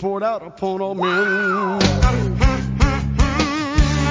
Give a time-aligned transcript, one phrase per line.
[0.00, 1.78] poured out upon all men.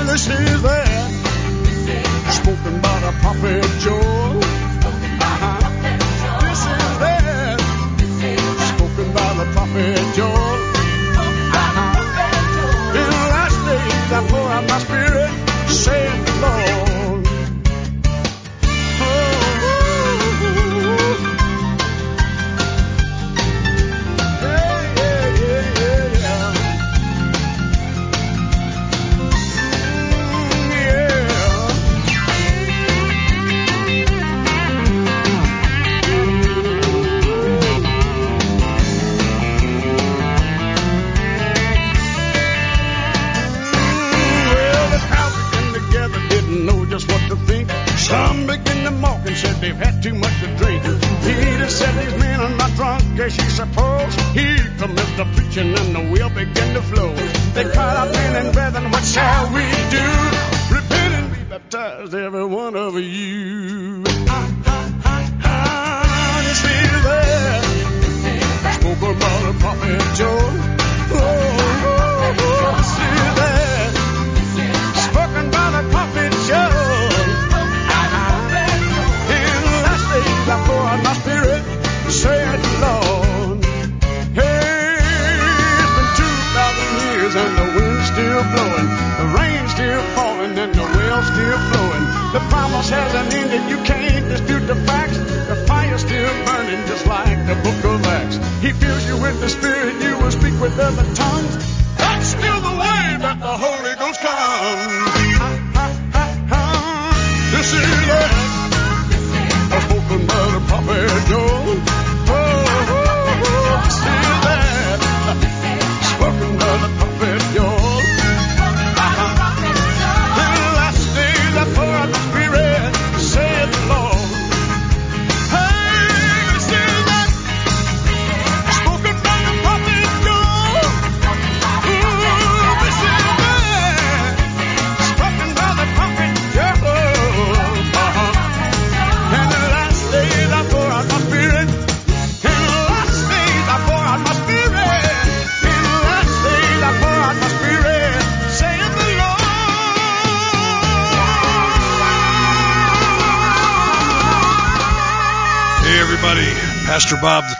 [0.05, 4.58] This is that spoken by the prophet Joel.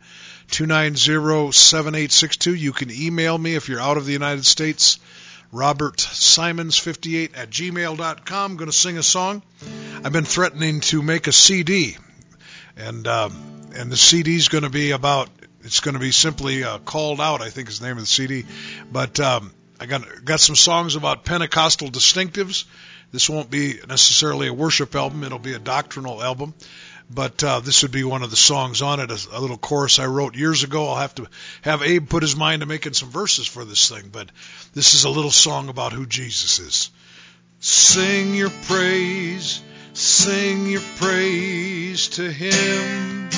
[0.52, 2.58] 290-7862.
[2.58, 4.98] You can email me if you're out of the United States.
[5.52, 8.56] Robert Simons58 at gmail.com.
[8.56, 9.42] Going to sing a song.
[10.02, 11.98] I've been threatening to make a CD,
[12.74, 15.28] and um, and the CD is going to be about.
[15.60, 17.42] It's going to be simply uh, called out.
[17.42, 18.46] I think is the name of the CD,
[18.90, 22.64] but um, I got got some songs about Pentecostal distinctives.
[23.12, 25.22] This won't be necessarily a worship album.
[25.22, 26.54] It'll be a doctrinal album.
[27.14, 29.98] But uh, this would be one of the songs on it, a, a little chorus
[29.98, 30.88] I wrote years ago.
[30.88, 31.26] I'll have to
[31.62, 34.30] have Abe put his mind to making some verses for this thing, but
[34.74, 36.90] this is a little song about who Jesus is.
[37.64, 39.62] Sing your praise,
[39.92, 43.30] sing your praise to Him.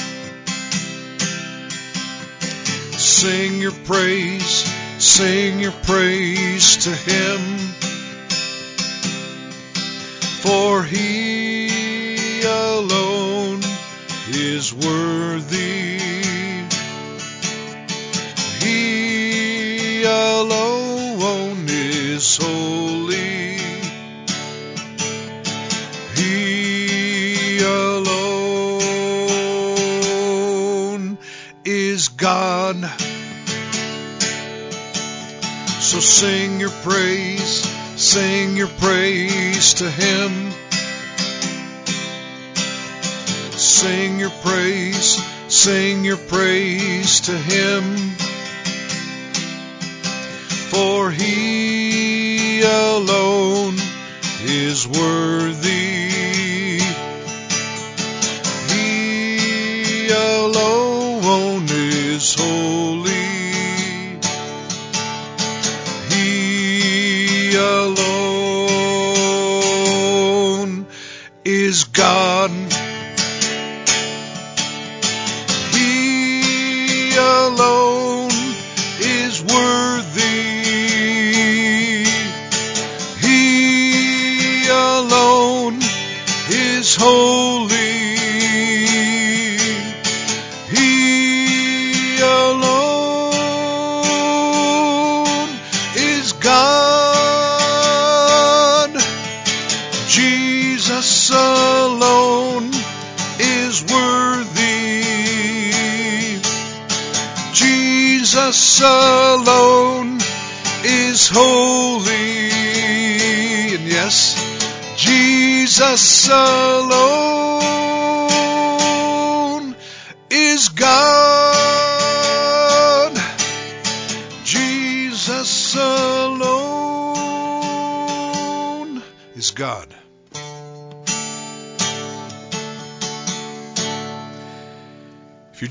[2.96, 4.64] Sing your praise,
[4.98, 7.58] sing your praise to Him.
[10.40, 13.43] For He alone
[14.28, 15.98] is worthy.
[18.60, 23.58] He alone is holy.
[26.14, 28.78] He alone
[31.64, 32.76] is God.
[35.80, 37.62] So sing your praise,
[38.00, 40.63] sing your praise to Him.
[43.64, 45.18] Sing your praise,
[45.48, 47.96] sing your praise to Him.
[50.68, 53.76] For He alone
[54.42, 56.78] is worthy.
[58.68, 62.93] He alone is holy.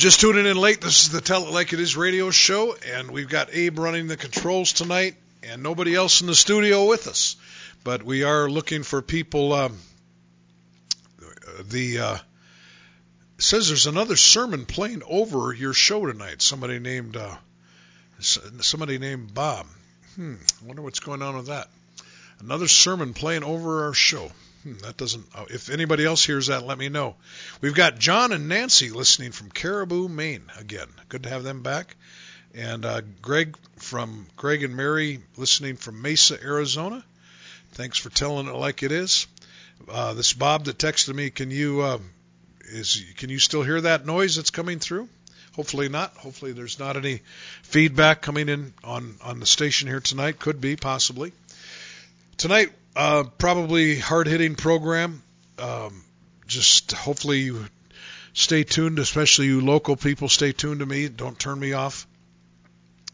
[0.03, 3.09] Just tuning in late, this is the Tell It Like It Is radio show, and
[3.09, 7.37] we've got Abe running the controls tonight, and nobody else in the studio with us.
[7.85, 9.53] But we are looking for people.
[9.53, 9.77] Um,
[11.69, 12.17] the uh,
[13.37, 16.41] says there's another sermon playing over your show tonight.
[16.41, 17.37] Somebody named uh,
[18.19, 19.67] somebody named Bob.
[20.15, 21.69] Hmm, I wonder what's going on with that.
[22.41, 24.33] Another sermon playing over our show.
[24.63, 25.25] Hmm, that doesn't.
[25.35, 27.15] Uh, if anybody else hears that, let me know.
[27.61, 30.43] We've got John and Nancy listening from Caribou, Maine.
[30.57, 31.95] Again, good to have them back.
[32.55, 37.03] And uh, Greg from Greg and Mary listening from Mesa, Arizona.
[37.73, 39.27] Thanks for telling it like it is.
[39.89, 41.29] Uh, this Bob that texted me.
[41.29, 41.99] Can you uh,
[42.65, 45.09] is can you still hear that noise that's coming through?
[45.55, 46.15] Hopefully not.
[46.17, 47.21] Hopefully there's not any
[47.63, 50.39] feedback coming in on on the station here tonight.
[50.39, 51.33] Could be possibly.
[52.37, 55.23] Tonight, uh, probably hard hitting program.
[55.57, 56.03] Um,
[56.47, 57.65] just hopefully you
[58.33, 60.29] stay tuned, especially you local people.
[60.29, 61.07] Stay tuned to me.
[61.07, 62.07] Don't turn me off.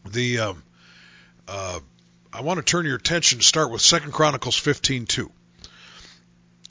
[0.10, 0.64] The um,
[1.48, 1.80] uh,
[2.32, 3.40] I want to turn your attention.
[3.40, 5.30] To start with Second Chronicles 15:2,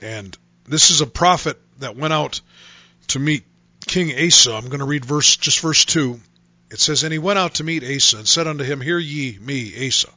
[0.00, 0.36] and
[0.66, 2.40] this is a prophet that went out
[3.08, 3.44] to meet
[3.86, 4.52] King Asa.
[4.52, 6.20] I'm going to read verse just verse two.
[6.70, 9.38] It says, And he went out to meet Asa, and said unto him, Hear ye
[9.40, 10.10] me, Asa,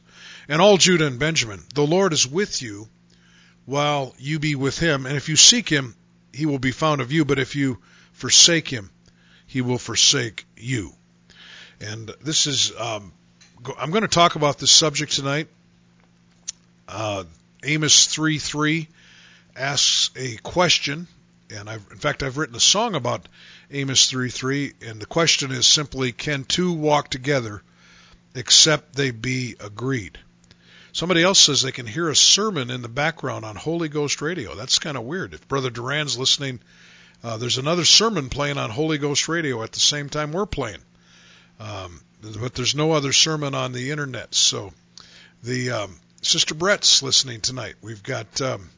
[0.48, 1.62] and all Judah and Benjamin.
[1.74, 2.88] The Lord is with you,
[3.64, 5.06] while you be with him.
[5.06, 5.94] And if you seek him,
[6.32, 7.24] he will be found of you.
[7.24, 7.78] But if you
[8.12, 8.90] forsake him,
[9.46, 10.92] he will forsake you.
[11.80, 13.12] And this is, um,
[13.78, 15.48] I'm going to talk about this subject tonight.
[16.88, 17.24] Uh,
[17.64, 18.88] Amos 3:3
[19.56, 21.06] asks a question,
[21.50, 23.28] and I've, in fact, I've written a song about
[23.70, 27.62] Amos 3:3, and the question is simply, can two walk together
[28.34, 30.18] except they be agreed?
[30.92, 34.54] Somebody else says they can hear a sermon in the background on Holy Ghost Radio.
[34.54, 35.32] That's kind of weird.
[35.32, 36.60] If Brother Duran's listening,
[37.24, 40.82] uh, there's another sermon playing on Holy Ghost Radio at the same time we're playing.
[41.58, 42.00] Um,
[42.40, 44.34] but there's no other sermon on the internet.
[44.34, 44.72] So
[45.42, 47.76] the um, Sister Brett's listening tonight.
[47.80, 48.68] We've got um,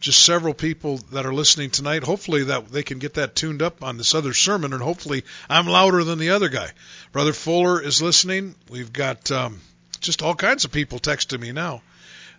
[0.00, 2.04] just several people that are listening tonight.
[2.04, 5.66] Hopefully that they can get that tuned up on this other sermon, and hopefully I'm
[5.66, 6.70] louder than the other guy.
[7.10, 8.54] Brother Fuller is listening.
[8.68, 9.60] We've got um,
[10.00, 11.82] just all kinds of people texting me now.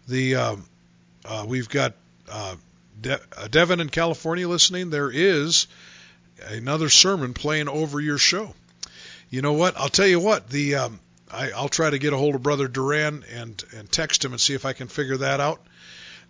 [0.08, 0.66] The um,
[1.26, 1.94] uh, we've got
[2.30, 2.56] uh,
[3.00, 4.90] De- uh, Devin in California listening.
[4.90, 5.68] There is
[6.48, 8.54] another sermon playing over your show.
[9.30, 9.78] You know what?
[9.78, 10.50] I'll tell you what.
[10.50, 11.00] The um,
[11.32, 14.42] I, I'll try to get a hold of Brother Duran and and text him and
[14.42, 15.62] see if I can figure that out.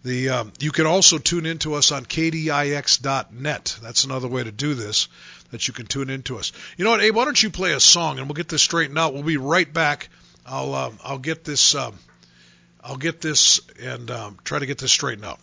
[0.04, 3.80] The um, you can also tune in to us on kdix.net.
[3.82, 5.08] That's another way to do this.
[5.52, 6.52] That you can tune into us.
[6.78, 7.16] You know what, Abe?
[7.16, 9.14] Why don't you play a song and we'll get this straightened out.
[9.14, 10.10] We'll be right back.
[10.46, 11.96] I'll uh, I'll get this um,
[12.84, 15.40] I'll get this and um, try to get this straightened out.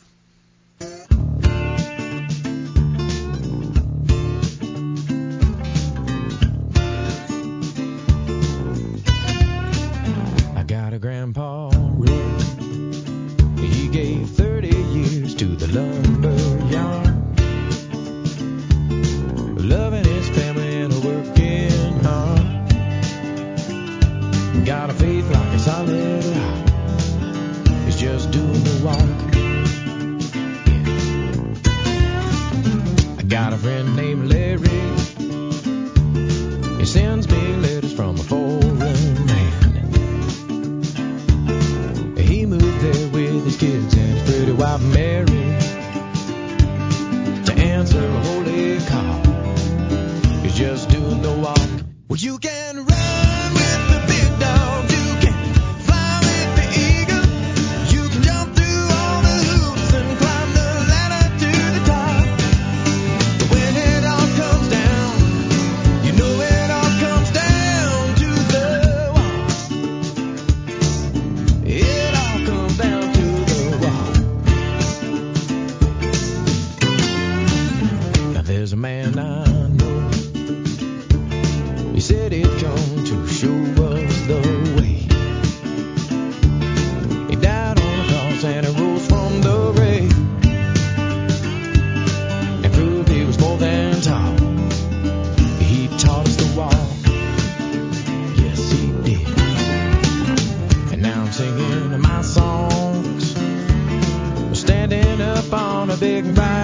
[105.98, 106.55] Big bright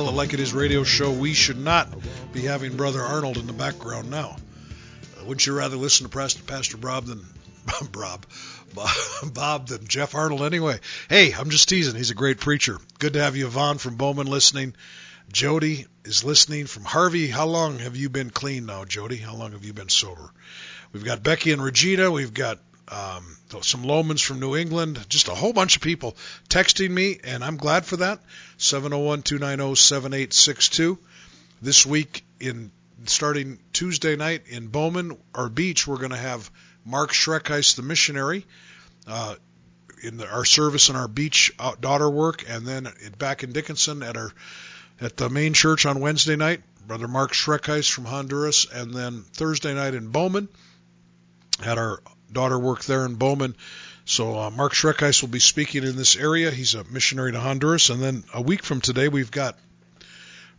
[0.00, 1.12] Tell It Like It Is radio show.
[1.12, 1.86] We should not
[2.32, 4.34] be having Brother Arnold in the background now.
[5.14, 7.22] Uh, wouldn't you rather listen to Pastor, Pastor Bob than
[7.92, 8.24] Bob,
[8.74, 8.90] Bob,
[9.34, 10.80] Bob than Jeff Arnold anyway?
[11.10, 11.96] Hey, I'm just teasing.
[11.96, 12.78] He's a great preacher.
[12.98, 14.74] Good to have you, Yvonne from Bowman, listening.
[15.30, 17.28] Jody is listening from Harvey.
[17.28, 19.18] How long have you been clean now, Jody?
[19.18, 20.32] How long have you been sober?
[20.94, 22.10] We've got Becky and Regina.
[22.10, 22.58] We've got
[22.90, 24.98] um, some Lomans from New England.
[25.08, 26.16] Just a whole bunch of people
[26.48, 28.18] texting me, and I'm glad for that.
[28.58, 30.98] 701-290-7862.
[31.62, 32.72] This week, in
[33.06, 36.50] starting Tuesday night in Bowman or Beach, we're going to have
[36.84, 38.44] Mark Schreckheis, the missionary,
[39.06, 39.36] uh,
[40.02, 44.02] in the, our service in our beach out, daughter work, and then back in Dickinson
[44.02, 44.32] at our
[45.00, 49.74] at the main church on Wednesday night, Brother Mark Schreckheis from Honduras, and then Thursday
[49.74, 50.48] night in Bowman
[51.62, 53.54] at our daughter work there in Bowman.
[54.04, 56.50] So uh, Mark Schreckheis will be speaking in this area.
[56.50, 59.58] He's a missionary to Honduras, and then a week from today we've got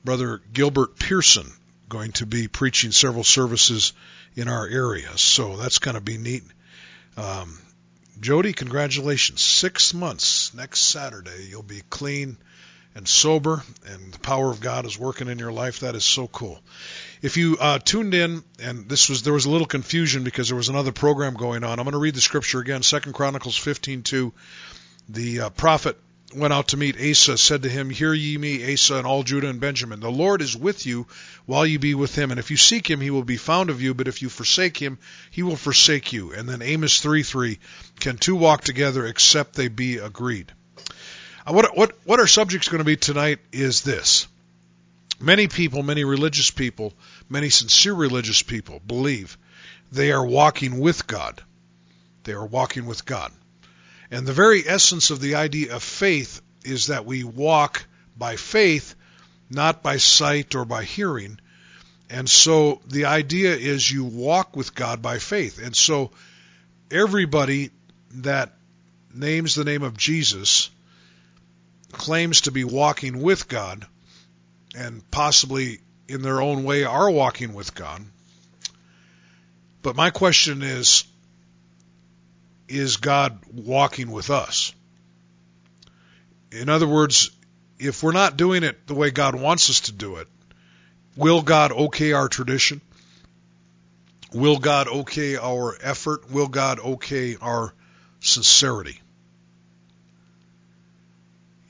[0.04, 1.52] Brother Gilbert Pearson
[1.90, 3.94] going to be preaching several services
[4.36, 5.18] in our area.
[5.18, 6.44] So that's going to be neat.
[7.18, 7.58] Um,
[8.20, 9.42] Jody, congratulations.
[9.42, 10.54] Six months.
[10.54, 12.38] Next Saturday, you'll be clean
[12.96, 15.80] and sober, and the power of God is working in your life.
[15.80, 16.60] That is so cool.
[17.22, 20.58] If you uh, tuned in, and this was there was a little confusion because there
[20.58, 21.80] was another program going on.
[21.80, 22.84] I'm going to read the scripture again.
[22.84, 24.32] Second Chronicles 15:2.
[25.10, 25.98] The uh, prophet
[26.36, 29.50] went out to meet Asa, said to him, Hear ye me, Asa, and all Judah
[29.50, 30.00] and Benjamin.
[30.00, 31.08] The Lord is with you
[31.46, 32.32] while you be with him.
[32.32, 33.94] And if you seek him, he will be found of you.
[33.94, 36.34] But if you forsake him, he will forsake you.
[36.34, 37.60] And then Amos 3 3,
[38.00, 40.52] Can two walk together except they be agreed?
[41.46, 44.28] Uh, what, what, what our subject's going to be tonight is this.
[45.20, 46.94] Many people, many religious people,
[47.30, 49.38] many sincere religious people believe
[49.92, 51.42] they are walking with God.
[52.24, 53.32] They are walking with God.
[54.10, 57.86] And the very essence of the idea of faith is that we walk
[58.18, 58.96] by faith,
[59.50, 61.40] not by sight or by hearing.
[62.10, 65.64] And so the idea is you walk with God by faith.
[65.64, 66.12] And so
[66.90, 67.72] everybody
[68.16, 68.54] that
[69.14, 70.70] names the name of Jesus
[71.92, 73.86] claims to be walking with God
[74.76, 78.04] and possibly in their own way are walking with God.
[79.82, 81.04] But my question is
[82.68, 84.74] is God walking with us?
[86.52, 87.32] In other words,
[87.80, 90.28] if we're not doing it the way God wants us to do it,
[91.16, 92.80] will God okay our tradition?
[94.34, 96.32] Will God okay our effort?
[96.32, 97.74] Will God okay our
[98.22, 99.02] sincerity?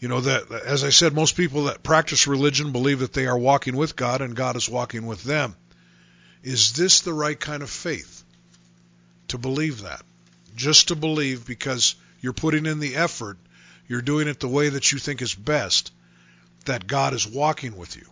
[0.02, 3.38] You know that as I said most people that practice religion believe that they are
[3.38, 5.56] walking with God and God is walking with them.
[6.44, 8.24] Is this the right kind of faith
[9.30, 10.02] to believe that?
[10.56, 13.38] just to believe because you're putting in the effort,
[13.88, 15.92] you're doing it the way that you think is best,
[16.66, 18.06] that God is walking with you.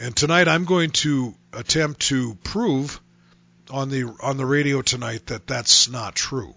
[0.00, 3.00] And tonight I'm going to attempt to prove
[3.70, 6.54] on the on the radio tonight that that's not true.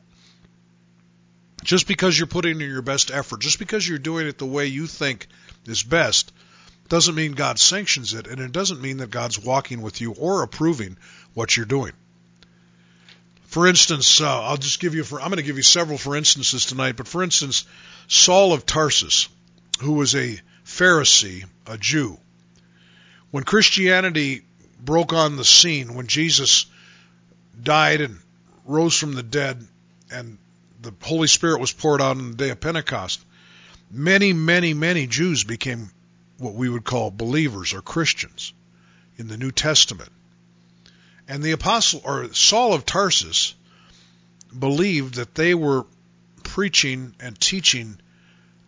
[1.63, 4.65] Just because you're putting in your best effort, just because you're doing it the way
[4.65, 5.27] you think
[5.65, 6.31] is best,
[6.89, 10.43] doesn't mean God sanctions it, and it doesn't mean that God's walking with you or
[10.43, 10.97] approving
[11.33, 11.93] what you're doing.
[13.45, 15.03] For instance, uh, I'll just give you.
[15.03, 16.95] For, I'm going to give you several for instances tonight.
[16.95, 17.65] But for instance,
[18.07, 19.27] Saul of Tarsus,
[19.81, 22.17] who was a Pharisee, a Jew,
[23.31, 24.43] when Christianity
[24.79, 26.65] broke on the scene, when Jesus
[27.61, 28.19] died and
[28.65, 29.65] rose from the dead,
[30.11, 30.37] and
[30.81, 33.23] the Holy Spirit was poured out on the day of Pentecost,
[33.89, 35.91] many, many, many Jews became
[36.37, 38.53] what we would call believers or Christians
[39.17, 40.09] in the New Testament.
[41.27, 43.53] And the apostle or Saul of Tarsus
[44.57, 45.85] believed that they were
[46.43, 47.99] preaching and teaching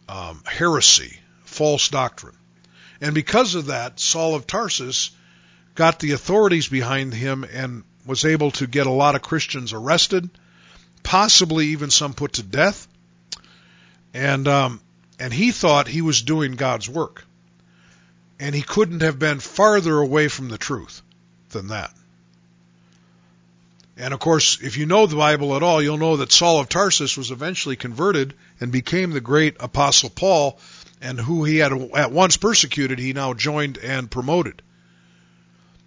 [0.07, 2.37] um, heresy, false doctrine.
[3.01, 5.11] And because of that, Saul of Tarsus
[5.75, 10.29] got the authorities behind him and was able to get a lot of Christians arrested,
[11.03, 12.87] possibly even some put to death.
[14.13, 14.81] And um,
[15.19, 17.25] and he thought he was doing God's work,
[18.39, 21.01] and he couldn't have been farther away from the truth
[21.49, 21.93] than that.
[23.95, 26.67] And of course, if you know the Bible at all, you'll know that Saul of
[26.67, 30.59] Tarsus was eventually converted and became the great apostle Paul,
[31.01, 34.61] and who he had at once persecuted, he now joined and promoted.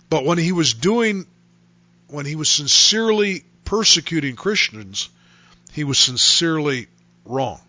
[0.09, 1.27] But when he was doing,
[2.09, 5.11] when he was sincerely persecuting Christians,
[5.73, 6.87] he was sincerely
[7.27, 7.61] wrong.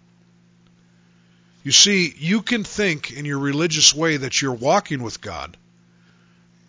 [1.63, 5.57] You see, you can think in your religious way that you're walking with God,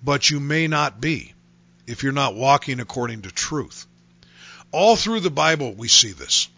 [0.03, 1.35] but you may not be
[1.87, 3.87] if you're not walking according to truth.
[4.73, 6.49] All through the Bible, we see this.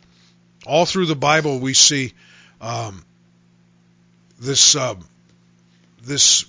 [0.66, 2.14] All through the Bible, we see
[2.60, 3.04] um,
[4.38, 4.94] this uh,
[6.02, 6.46] this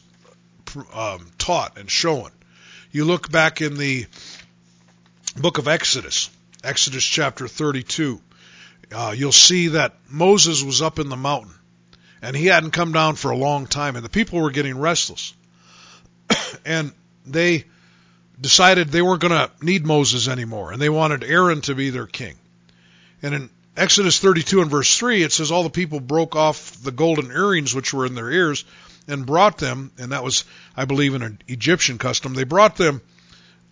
[0.94, 2.32] um, taught and shown.
[2.92, 4.06] You look back in the
[5.36, 6.30] book of Exodus,
[6.64, 8.22] Exodus chapter 32.
[8.94, 11.54] Uh, you'll see that Moses was up in the mountain,
[12.22, 15.34] and he hadn't come down for a long time, and the people were getting restless,
[16.66, 16.92] and
[17.26, 17.66] they
[18.40, 22.08] decided they weren't going to need Moses anymore, and they wanted Aaron to be their
[22.08, 22.36] king.
[23.22, 26.92] And in Exodus 32 and verse 3, it says all the people broke off the
[26.92, 28.66] golden earrings which were in their ears
[29.08, 30.44] and brought them, and that was,
[30.76, 32.34] I believe, an Egyptian custom.
[32.34, 33.02] They brought them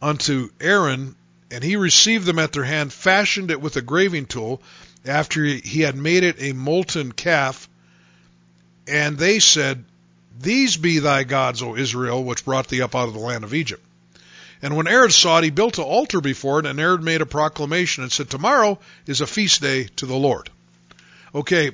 [0.02, 1.15] unto Aaron,
[1.51, 4.62] and he received them at their hand, fashioned it with a graving tool,
[5.05, 7.69] after he had made it a molten calf.
[8.88, 9.85] And they said,
[10.39, 13.53] These be thy gods, O Israel, which brought thee up out of the land of
[13.53, 13.83] Egypt.
[14.62, 17.25] And when Aaron saw it, he built an altar before it, and Aaron made a
[17.25, 20.49] proclamation and said, Tomorrow is a feast day to the Lord.
[21.33, 21.71] Okay,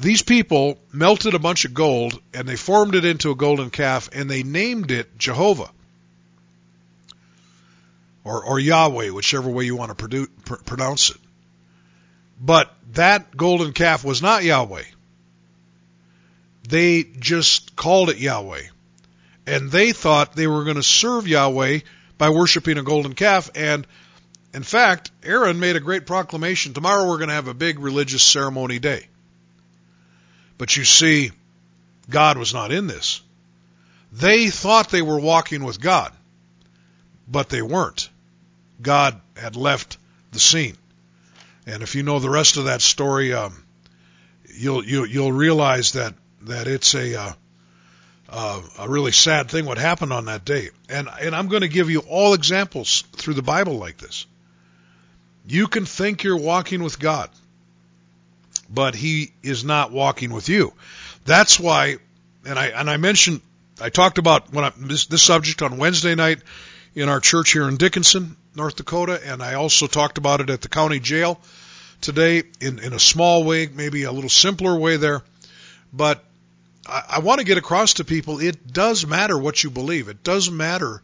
[0.00, 4.08] these people melted a bunch of gold, and they formed it into a golden calf,
[4.12, 5.70] and they named it Jehovah.
[8.24, 11.18] Or, or Yahweh, whichever way you want to produ- pr- pronounce it.
[12.40, 14.84] But that golden calf was not Yahweh.
[16.68, 18.62] They just called it Yahweh.
[19.46, 21.80] And they thought they were going to serve Yahweh
[22.16, 23.50] by worshiping a golden calf.
[23.54, 23.86] And
[24.54, 26.72] in fact, Aaron made a great proclamation.
[26.72, 29.06] Tomorrow we're going to have a big religious ceremony day.
[30.56, 31.32] But you see,
[32.08, 33.20] God was not in this.
[34.12, 36.12] They thought they were walking with God,
[37.28, 38.03] but they weren't.
[38.84, 39.98] God had left
[40.30, 40.76] the scene.
[41.66, 43.64] And if you know the rest of that story, um,
[44.54, 47.32] you'll, you'll you'll realize that that it's a uh,
[48.28, 50.70] uh, a really sad thing what happened on that day.
[50.88, 54.26] And and I'm going to give you all examples through the Bible like this.
[55.46, 57.30] You can think you're walking with God,
[58.68, 60.72] but He is not walking with you.
[61.24, 61.96] That's why,
[62.46, 63.40] and I and I mentioned
[63.80, 66.40] I talked about when I, this this subject on Wednesday night
[66.94, 70.60] in our church here in Dickinson, North Dakota, and I also talked about it at
[70.60, 71.40] the county jail
[72.00, 75.22] today in in a small way, maybe a little simpler way there,
[75.92, 76.24] but
[76.86, 80.08] I, I want to get across to people it does matter what you believe.
[80.08, 81.02] It does matter.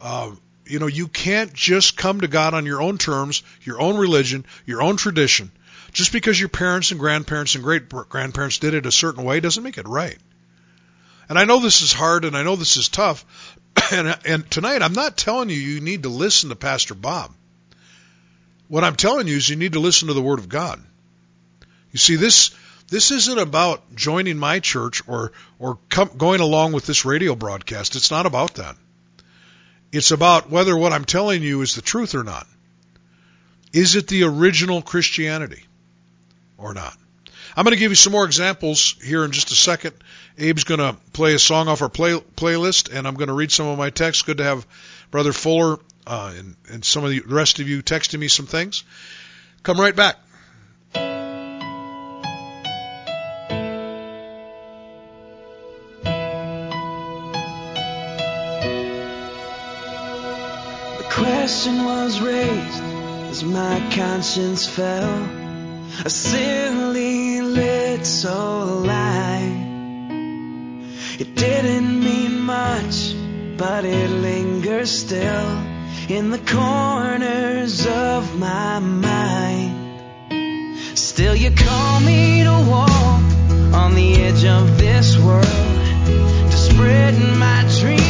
[0.00, 0.32] Uh,
[0.66, 4.44] you know, you can't just come to God on your own terms, your own religion,
[4.66, 5.50] your own tradition.
[5.92, 9.62] Just because your parents and grandparents and great grandparents did it a certain way doesn't
[9.62, 10.18] make it right.
[11.28, 13.24] And I know this is hard and I know this is tough.
[13.92, 17.32] and, and tonight I'm not telling you you need to listen to Pastor Bob.
[18.68, 20.82] What I'm telling you is you need to listen to the Word of God.
[21.92, 22.54] You see, this
[22.88, 25.78] this isn't about joining my church or or
[26.16, 27.96] going along with this radio broadcast.
[27.96, 28.76] It's not about that.
[29.92, 32.46] It's about whether what I'm telling you is the truth or not.
[33.72, 35.62] Is it the original Christianity
[36.58, 36.96] or not?
[37.56, 39.94] I'm going to give you some more examples here in just a second.
[40.38, 43.52] Abe's going to play a song off our play, playlist, and I'm going to read
[43.52, 44.22] some of my texts.
[44.22, 44.66] Good to have
[45.10, 48.82] Brother Fuller uh, and, and some of the rest of you texting me some things.
[49.62, 50.16] Come right back.
[50.92, 51.00] The
[61.10, 62.82] question was raised
[63.30, 65.28] as my conscience fell.
[66.04, 69.63] A silly little lie.
[71.46, 73.14] It didn't mean much,
[73.58, 75.48] but it lingers still
[76.08, 79.74] in the corners of my mind.
[80.98, 83.24] Still, you call me to walk
[83.82, 85.44] on the edge of this world,
[86.50, 88.03] to spread my dreams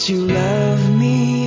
[0.00, 1.39] but you love me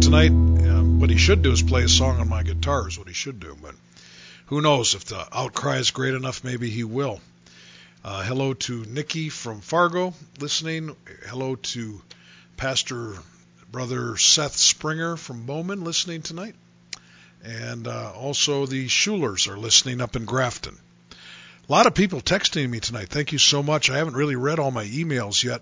[0.00, 0.30] tonight.
[0.30, 3.12] Um, what he should do is play a song on my guitar, is what he
[3.12, 3.54] should do.
[3.60, 3.74] But
[4.46, 4.94] who knows?
[4.94, 7.20] If the outcry is great enough, maybe he will.
[8.02, 10.96] Uh, hello to Nikki from Fargo listening.
[11.26, 12.00] Hello to
[12.56, 13.16] Pastor
[13.70, 16.54] Brother Seth Springer from Bowman listening tonight.
[17.44, 20.78] And uh, also the Schulers are listening up in Grafton.
[21.68, 23.10] A lot of people texting me tonight.
[23.10, 23.90] Thank you so much.
[23.90, 25.60] I haven't really read all my emails yet.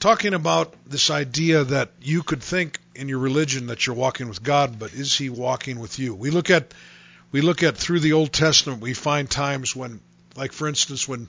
[0.00, 4.42] Talking about this idea that you could think in your religion that you're walking with
[4.42, 6.14] God, but is He walking with you?
[6.14, 6.72] We look at
[7.32, 8.80] we look at through the Old Testament.
[8.80, 10.00] We find times when,
[10.36, 11.28] like for instance, when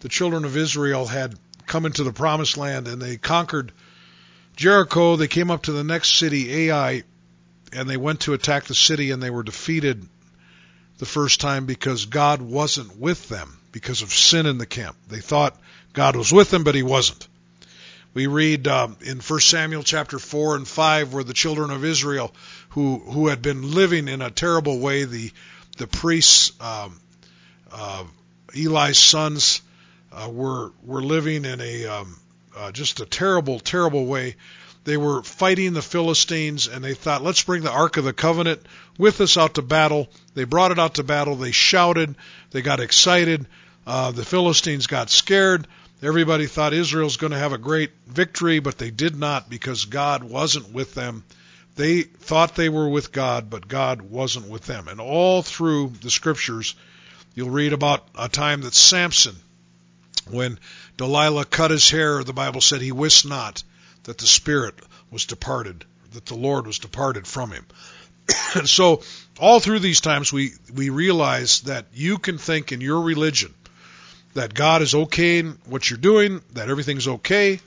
[0.00, 1.34] the children of Israel had
[1.66, 3.72] come into the Promised Land and they conquered
[4.56, 7.04] Jericho, they came up to the next city, Ai,
[7.72, 10.06] and they went to attack the city and they were defeated
[10.98, 14.96] the first time because God wasn't with them because of sin in the camp.
[15.08, 15.58] They thought
[15.94, 17.26] God was with them, but He wasn't.
[18.14, 22.34] We read um, in 1 Samuel chapter 4 and 5 where the children of Israel,
[22.70, 25.32] who who had been living in a terrible way, the
[25.78, 27.00] the priests, um,
[27.72, 28.04] uh,
[28.54, 29.62] Eli's sons,
[30.12, 32.18] uh, were were living in a um,
[32.54, 34.36] uh, just a terrible, terrible way.
[34.84, 38.60] They were fighting the Philistines, and they thought, let's bring the Ark of the Covenant
[38.98, 40.08] with us out to battle.
[40.34, 41.36] They brought it out to battle.
[41.36, 42.16] They shouted.
[42.50, 43.46] They got excited.
[43.86, 45.66] Uh, the Philistines got scared.
[46.02, 50.24] Everybody thought Israel's going to have a great victory, but they did not because God
[50.24, 51.22] wasn't with them.
[51.76, 54.88] They thought they were with God, but God wasn't with them.
[54.88, 56.74] And all through the scriptures,
[57.36, 59.36] you'll read about a time that Samson,
[60.28, 60.58] when
[60.96, 63.62] Delilah cut his hair, the Bible said he wist not
[64.02, 64.74] that the Spirit
[65.12, 65.84] was departed,
[66.14, 67.64] that the Lord was departed from him.
[68.56, 69.02] and so,
[69.38, 73.54] all through these times, we, we realize that you can think in your religion
[74.34, 77.60] that God is okay in what you're doing, that everything's okay.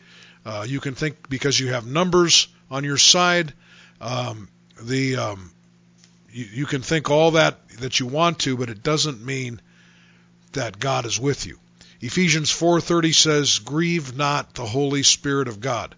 [0.45, 3.53] Uh, you can think because you have numbers on your side.
[4.01, 4.49] Um,
[4.81, 5.51] the um,
[6.31, 9.61] you, you can think all that that you want to, but it doesn't mean
[10.53, 11.59] that God is with you.
[12.01, 15.95] Ephesians 4:30 says, "Grieve not the Holy Spirit of God."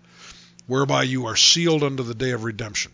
[0.68, 2.92] whereby you are sealed unto the day of redemption.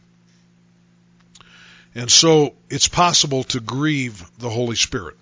[1.96, 5.18] And so it's possible to grieve the Holy Spirit.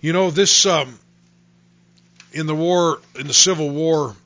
[0.00, 0.98] You know, this, um,
[2.32, 4.16] in the war, in the Civil War,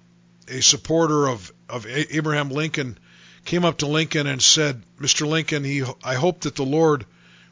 [0.49, 2.99] a supporter of, of Abraham Lincoln
[3.45, 5.27] came up to Lincoln and said, Mr.
[5.27, 7.05] Lincoln, he, I hope that the Lord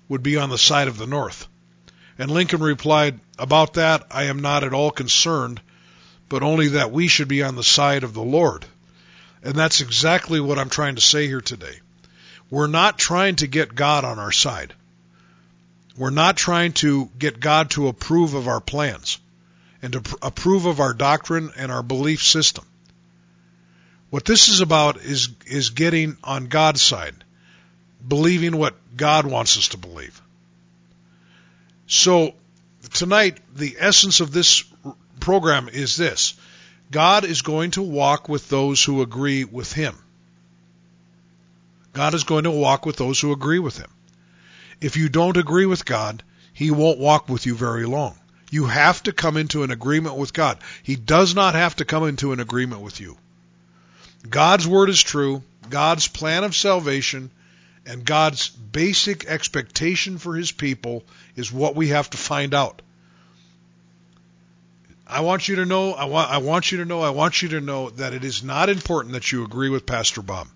[0.08, 1.46] would be on the side of the North.
[2.18, 5.60] And Lincoln replied, About that I am not at all concerned,
[6.28, 8.64] but only that we should be on the side of the Lord.
[9.42, 11.80] And that's exactly what I'm trying to say here today.
[12.50, 14.74] We're not trying to get God on our side.
[15.96, 19.18] We're not trying to get God to approve of our plans
[19.84, 22.64] and to pr- approve of our doctrine and our belief system.
[24.08, 27.14] What this is about is, is getting on God's side,
[28.06, 30.22] believing what God wants us to believe.
[31.86, 32.34] So,
[32.94, 34.64] tonight, the essence of this
[35.20, 36.34] program is this
[36.90, 39.98] God is going to walk with those who agree with Him.
[41.92, 43.90] God is going to walk with those who agree with Him.
[44.80, 46.22] If you don't agree with God,
[46.54, 48.18] He won't walk with you very long.
[48.54, 50.58] You have to come into an agreement with God.
[50.84, 53.16] He does not have to come into an agreement with you.
[54.30, 55.42] God's word is true.
[55.68, 57.32] God's plan of salvation
[57.84, 61.02] and God's basic expectation for his people
[61.34, 62.80] is what we have to find out.
[65.04, 67.48] I want you to know, I want, I want you to know, I want you
[67.48, 70.46] to know that it is not important that you agree with Pastor Bob.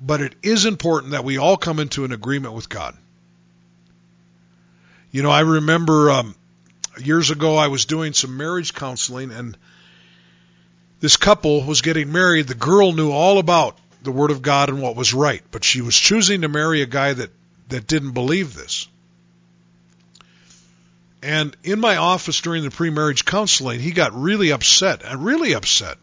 [0.00, 2.96] But it is important that we all come into an agreement with God.
[5.10, 6.34] You know, I remember um,
[6.98, 9.56] years ago I was doing some marriage counseling, and
[11.00, 12.48] this couple was getting married.
[12.48, 15.80] The girl knew all about the Word of God and what was right, but she
[15.80, 17.30] was choosing to marry a guy that,
[17.68, 18.86] that didn't believe this.
[21.22, 25.96] And in my office during the pre-marriage counseling, he got really upset, and really upset,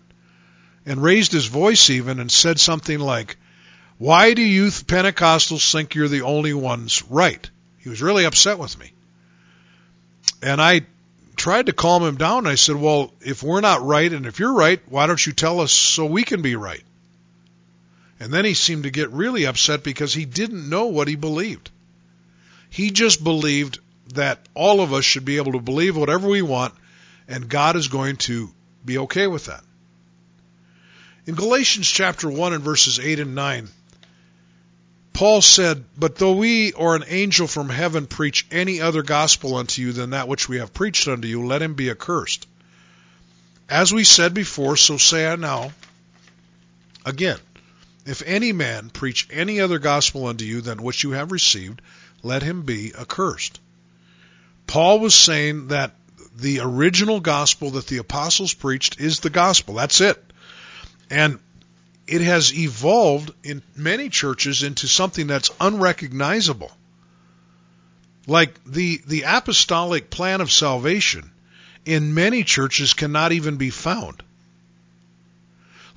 [0.86, 3.38] and raised his voice even and said something like,
[3.98, 8.78] "Why do you Pentecostals think you're the only ones right?" He was really upset with
[8.78, 8.91] me.
[10.45, 10.81] And I
[11.36, 12.45] tried to calm him down.
[12.45, 15.60] I said, "Well, if we're not right and if you're right, why don't you tell
[15.60, 16.84] us so we can be right?"
[18.19, 21.71] And then he seemed to get really upset because he didn't know what he believed.
[22.69, 23.79] He just believed
[24.13, 26.75] that all of us should be able to believe whatever we want,
[27.27, 28.51] and God is going to
[28.86, 29.63] be okay with that.
[31.25, 33.67] In Galatians chapter 1 and verses 8 and 9,
[35.15, 39.82] Paul said, But though we or an angel from heaven preach any other gospel unto
[39.82, 42.45] you than that which we have preached unto you, let him be accursed.
[43.69, 45.71] As we said before, so say I now.
[47.06, 47.39] Again,
[48.06, 51.82] If any man preach any other gospel unto you than which you have received,
[52.21, 53.60] let him be accursed.
[54.67, 55.95] Paul was saying that
[56.36, 59.75] the original gospel that the apostles preached is the gospel.
[59.75, 60.21] That's it.
[61.10, 61.39] And
[62.08, 66.72] it has evolved in many churches into something that's unrecognizable.
[68.28, 71.32] Like the, the apostolic plan of salvation
[71.86, 74.24] in many churches cannot even be found.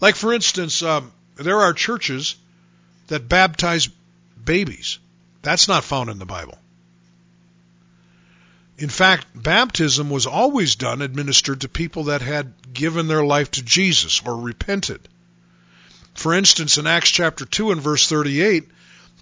[0.00, 2.36] Like, for instance, um, there are churches
[3.08, 3.88] that baptize
[4.42, 4.98] babies.
[5.42, 6.58] That's not found in the Bible.
[8.76, 13.62] In fact, baptism was always done administered to people that had given their life to
[13.62, 15.08] Jesus or repented.
[16.18, 18.68] For instance, in Acts chapter 2 and verse 38,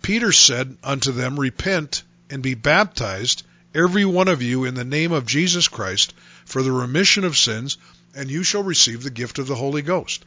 [0.00, 3.42] Peter said unto them, Repent and be baptized,
[3.74, 6.14] every one of you, in the name of Jesus Christ,
[6.46, 7.76] for the remission of sins,
[8.14, 10.24] and you shall receive the gift of the Holy Ghost.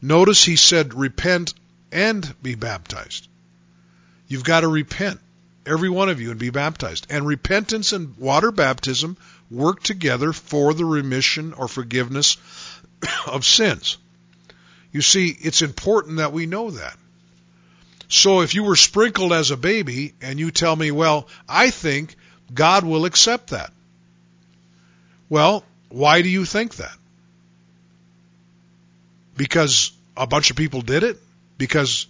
[0.00, 1.54] Notice he said, Repent
[1.90, 3.26] and be baptized.
[4.28, 5.18] You've got to repent
[5.66, 7.08] every one of you, and be baptized.
[7.10, 9.16] And repentance and water baptism
[9.50, 12.36] work together for the remission or forgiveness
[13.26, 13.96] of sins.
[14.92, 16.96] You see, it's important that we know that.
[18.08, 22.14] So if you were sprinkled as a baby and you tell me, well, I think
[22.52, 23.72] God will accept that.
[25.28, 26.96] Well, why do you think that?
[29.36, 31.18] Because a bunch of people did it?
[31.58, 32.06] Because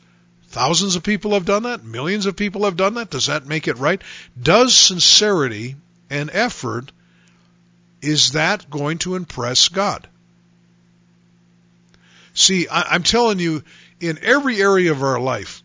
[0.48, 1.84] Thousands of people have done that.
[1.84, 3.10] Millions of people have done that.
[3.10, 4.00] Does that make it right?
[4.40, 5.76] Does sincerity
[6.08, 6.90] and effort,
[8.00, 10.08] is that going to impress God?
[12.36, 13.64] See, I, am telling you,
[13.98, 15.62] in every area of our life,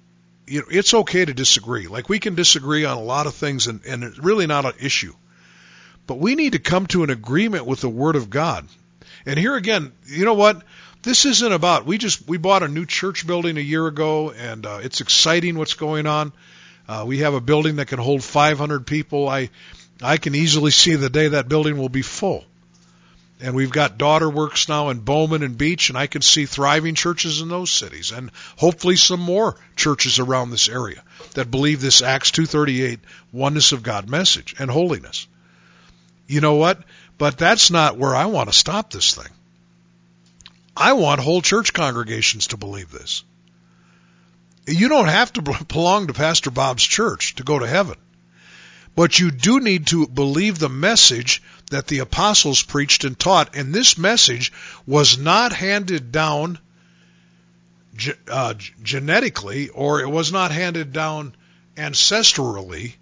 [0.47, 1.87] you know, it's okay to disagree.
[1.87, 4.73] Like we can disagree on a lot of things, and, and it's really not an
[4.79, 5.13] issue.
[6.07, 8.67] But we need to come to an agreement with the Word of God.
[9.25, 10.63] And here again, you know what?
[11.03, 14.65] this isn't about we just we bought a new church building a year ago and
[14.65, 16.31] uh, it's exciting what's going on
[16.87, 19.49] uh, we have a building that can hold 500 people i
[20.01, 22.45] i can easily see the day that building will be full
[23.41, 26.95] and we've got daughter works now in bowman and beach and i can see thriving
[26.95, 32.01] churches in those cities and hopefully some more churches around this area that believe this
[32.01, 32.99] acts 238
[33.31, 35.27] oneness of god message and holiness
[36.27, 36.79] you know what
[37.17, 39.31] but that's not where i want to stop this thing
[40.75, 43.23] I want whole church congregations to believe this.
[44.67, 47.97] You don't have to belong to Pastor Bob's church to go to heaven.
[48.95, 53.55] But you do need to believe the message that the apostles preached and taught.
[53.55, 54.51] And this message
[54.85, 56.59] was not handed down
[58.27, 61.35] uh, genetically or it was not handed down
[61.75, 62.93] ancestrally.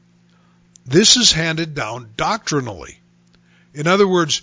[0.85, 2.99] This is handed down doctrinally.
[3.73, 4.41] In other words,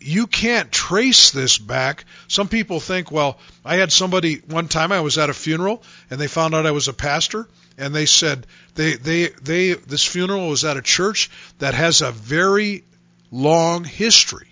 [0.00, 2.04] you can't trace this back.
[2.28, 6.20] Some people think, well, I had somebody one time I was at a funeral and
[6.20, 7.48] they found out I was a pastor
[7.78, 12.12] and they said they they they this funeral was at a church that has a
[12.12, 12.84] very
[13.30, 14.48] long history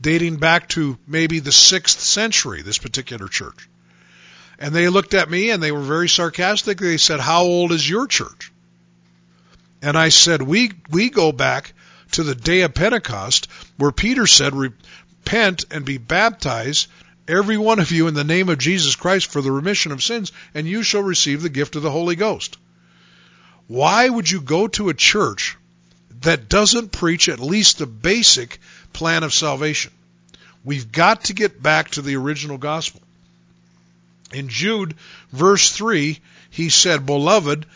[0.00, 3.68] dating back to maybe the 6th century this particular church.
[4.58, 6.78] And they looked at me and they were very sarcastic.
[6.78, 8.52] They said, "How old is your church?"
[9.82, 11.74] And I said, "We we go back
[12.12, 16.88] to the day of Pentecost, where Peter said, Repent and be baptized,
[17.28, 20.32] every one of you, in the name of Jesus Christ for the remission of sins,
[20.54, 22.56] and you shall receive the gift of the Holy Ghost.
[23.68, 25.56] Why would you go to a church
[26.20, 28.58] that doesn't preach at least the basic
[28.92, 29.92] plan of salvation?
[30.64, 33.00] We've got to get back to the original gospel.
[34.32, 34.94] In Jude,
[35.32, 36.18] verse 3,
[36.50, 37.66] he said, Beloved,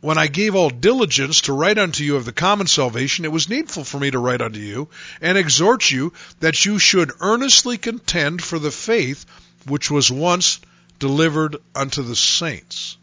[0.00, 3.48] when I gave all diligence to write unto you of the common salvation, it was
[3.48, 4.88] needful for me to write unto you
[5.20, 9.26] and exhort you that you should earnestly contend for the faith
[9.66, 10.60] which was once
[10.98, 12.96] delivered unto the saints.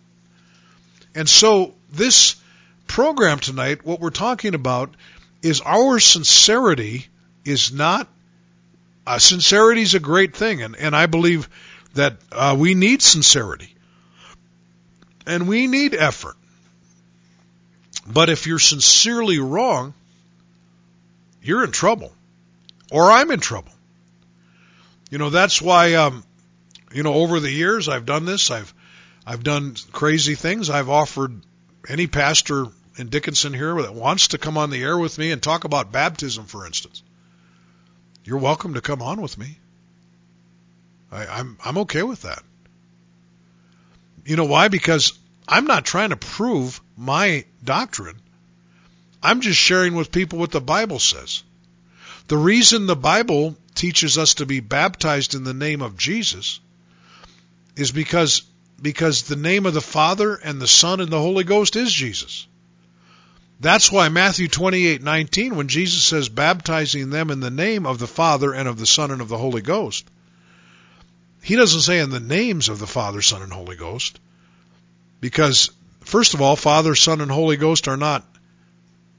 [1.13, 2.35] And so, this
[2.87, 4.93] program tonight, what we're talking about
[5.41, 7.07] is our sincerity
[7.43, 8.07] is not,
[9.05, 11.49] uh, sincerity is a great thing, and, and I believe
[11.93, 13.73] that uh, we need sincerity.
[15.25, 16.35] And we need effort.
[18.05, 19.93] But if you're sincerely wrong,
[21.41, 22.11] you're in trouble.
[22.91, 23.71] Or I'm in trouble.
[25.09, 26.23] You know, that's why, um,
[26.93, 28.51] you know, over the years I've done this.
[28.51, 28.73] I've,
[29.25, 30.69] I've done crazy things.
[30.69, 31.41] I've offered
[31.87, 32.65] any pastor
[32.97, 35.91] in Dickinson here that wants to come on the air with me and talk about
[35.91, 37.01] baptism, for instance.
[38.23, 39.57] You're welcome to come on with me.
[41.11, 42.43] I, I'm, I'm okay with that.
[44.25, 44.67] You know why?
[44.67, 48.19] Because I'm not trying to prove my doctrine.
[49.21, 51.43] I'm just sharing with people what the Bible says.
[52.27, 56.59] The reason the Bible teaches us to be baptized in the name of Jesus
[57.75, 58.43] is because
[58.81, 62.45] because the name of the Father and the Son and the Holy Ghost is Jesus.
[63.59, 68.53] That's why Matthew 28:19 when Jesus says baptizing them in the name of the Father
[68.53, 70.05] and of the Son and of the Holy Ghost.
[71.41, 74.19] He doesn't say in the names of the Father, Son and Holy Ghost
[75.25, 75.71] because
[76.01, 78.23] first of all Father, Son and Holy Ghost are not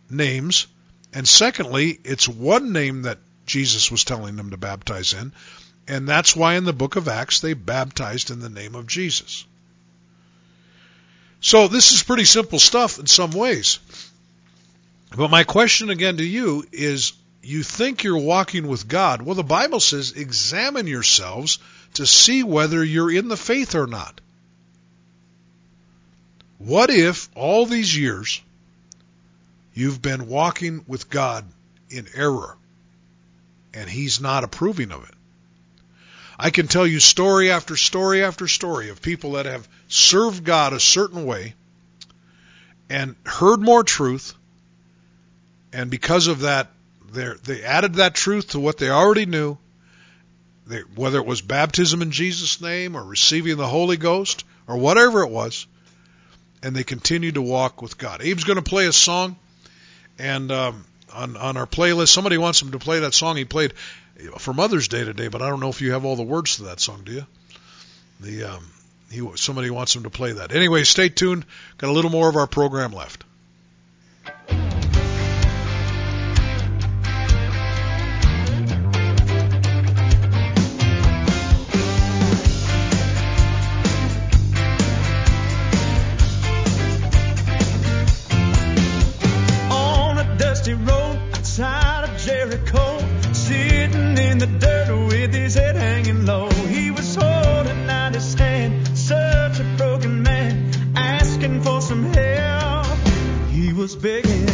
[0.08, 0.68] names
[1.12, 5.32] and secondly it's one name that Jesus was telling them to baptize in
[5.88, 9.46] and that's why in the book of Acts they baptized in the name of Jesus.
[11.40, 13.80] So this is pretty simple stuff in some ways.
[15.16, 19.22] But my question again to you is you think you're walking with God.
[19.22, 21.58] Well, the Bible says examine yourselves
[21.94, 24.20] to see whether you're in the faith or not.
[26.58, 28.40] What if all these years
[29.74, 31.44] you've been walking with God
[31.90, 32.56] in error
[33.74, 35.14] and He's not approving of it?
[36.38, 40.72] I can tell you story after story after story of people that have served God
[40.72, 41.54] a certain way
[42.88, 44.34] and heard more truth
[45.76, 46.70] and because of that,
[47.12, 49.58] they added that truth to what they already knew,
[50.66, 55.22] they, whether it was baptism in Jesus' name or receiving the Holy Ghost or whatever
[55.22, 55.66] it was,
[56.66, 58.20] and they continue to walk with God.
[58.20, 59.36] Abe's going to play a song,
[60.18, 63.72] and um, on on our playlist, somebody wants him to play that song he played
[64.38, 66.64] for Mother's Day today, but I don't know if you have all the words to
[66.64, 67.26] that song, do you?
[68.18, 68.66] The um,
[69.12, 70.52] he somebody wants him to play that.
[70.52, 71.44] Anyway, stay tuned.
[71.78, 73.22] Got a little more of our program left.
[104.06, 104.45] begin.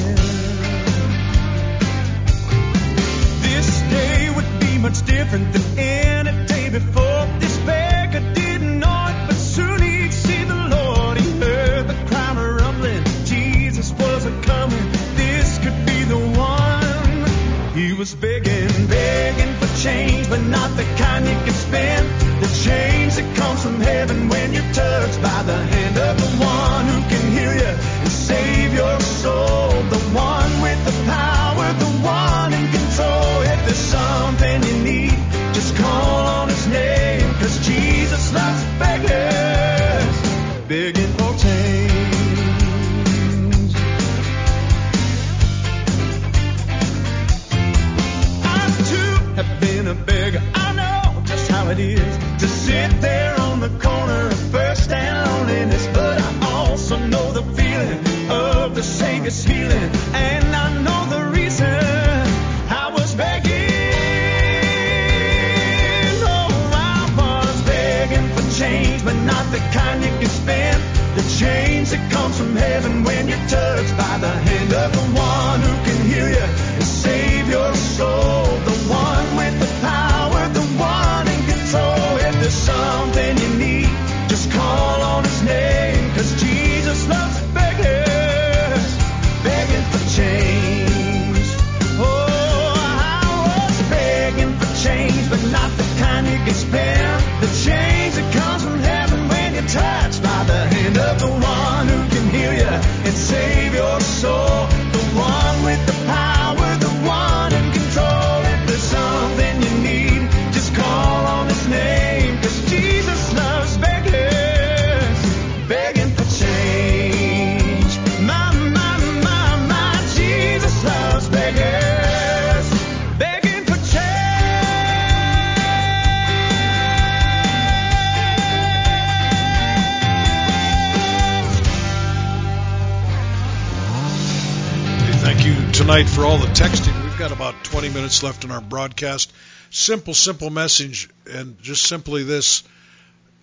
[136.03, 137.05] Tonight for all the texting.
[137.05, 139.32] We've got about 20 minutes left in our broadcast.
[139.70, 142.64] Simple, simple message, and just simply this: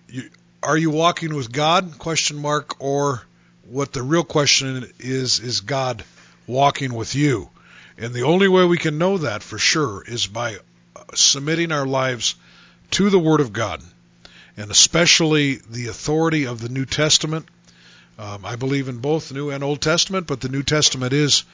[0.08, 0.28] you,
[0.62, 1.98] Are you walking with God?
[1.98, 2.76] Question mark.
[2.78, 3.22] Or
[3.70, 6.04] what the real question is: Is God
[6.46, 7.48] walking with you?
[7.96, 10.58] And the only way we can know that for sure is by
[11.14, 12.34] submitting our lives
[12.92, 13.82] to the Word of God,
[14.56, 17.46] and especially the authority of the New Testament.
[18.18, 21.44] Um, I believe in both New and Old Testament, but the New Testament is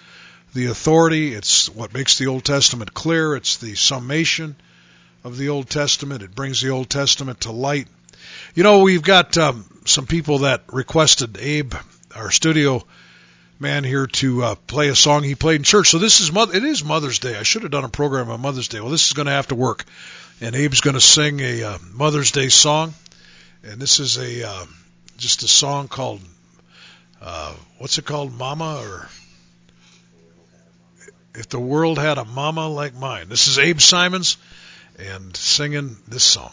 [0.56, 1.34] the authority.
[1.34, 3.36] It's what makes the Old Testament clear.
[3.36, 4.56] It's the summation
[5.22, 6.22] of the Old Testament.
[6.22, 7.88] It brings the Old Testament to light.
[8.54, 11.74] You know, we've got um, some people that requested Abe,
[12.14, 12.84] our studio
[13.60, 15.90] man here, to uh, play a song he played in church.
[15.90, 17.36] So this is Mo- it is Mother's Day.
[17.36, 18.80] I should have done a program on Mother's Day.
[18.80, 19.84] Well, this is going to have to work,
[20.40, 22.94] and Abe's going to sing a uh, Mother's Day song,
[23.62, 24.64] and this is a uh,
[25.18, 26.20] just a song called
[27.20, 29.08] uh, what's it called, Mama or
[31.36, 33.28] if the world had a mama like mine.
[33.28, 34.36] This is Abe Simons
[34.98, 36.52] and singing this song.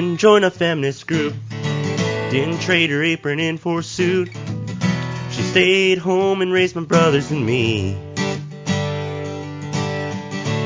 [0.00, 1.34] Didn't join a feminist group,
[2.30, 4.30] didn't trade her apron in for a suit.
[5.30, 7.98] She stayed home and raised my brothers and me.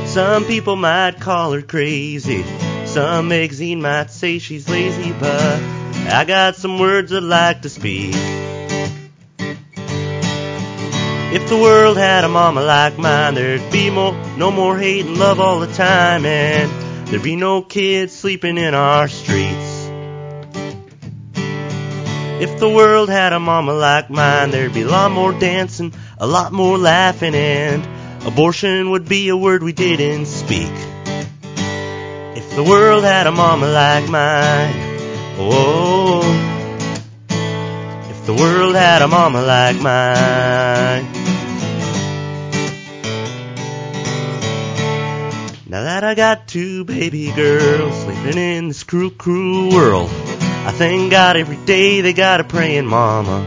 [0.07, 2.45] Some people might call her crazy,
[2.87, 5.61] some magazine might say she's lazy, but
[6.12, 8.14] I got some words I'd like to speak.
[11.35, 15.18] If the world had a mama like mine, there'd be more, no more hate and
[15.18, 16.84] love all the time, and
[17.15, 19.89] there'd be no kids sleeping in our streets.
[22.43, 26.27] If the world had a mama like mine, there'd be a lot more dancing, a
[26.27, 27.87] lot more laughing, and
[28.27, 30.73] abortion would be a word we didn't speak.
[32.35, 34.75] If the world had a mama like mine,
[35.39, 36.21] oh,
[38.11, 41.24] if the world had a mama like mine.
[45.75, 51.11] Now that I got two baby girls sleeping in this cruel, cruel world, I thank
[51.11, 53.41] God every day they got a praying mama.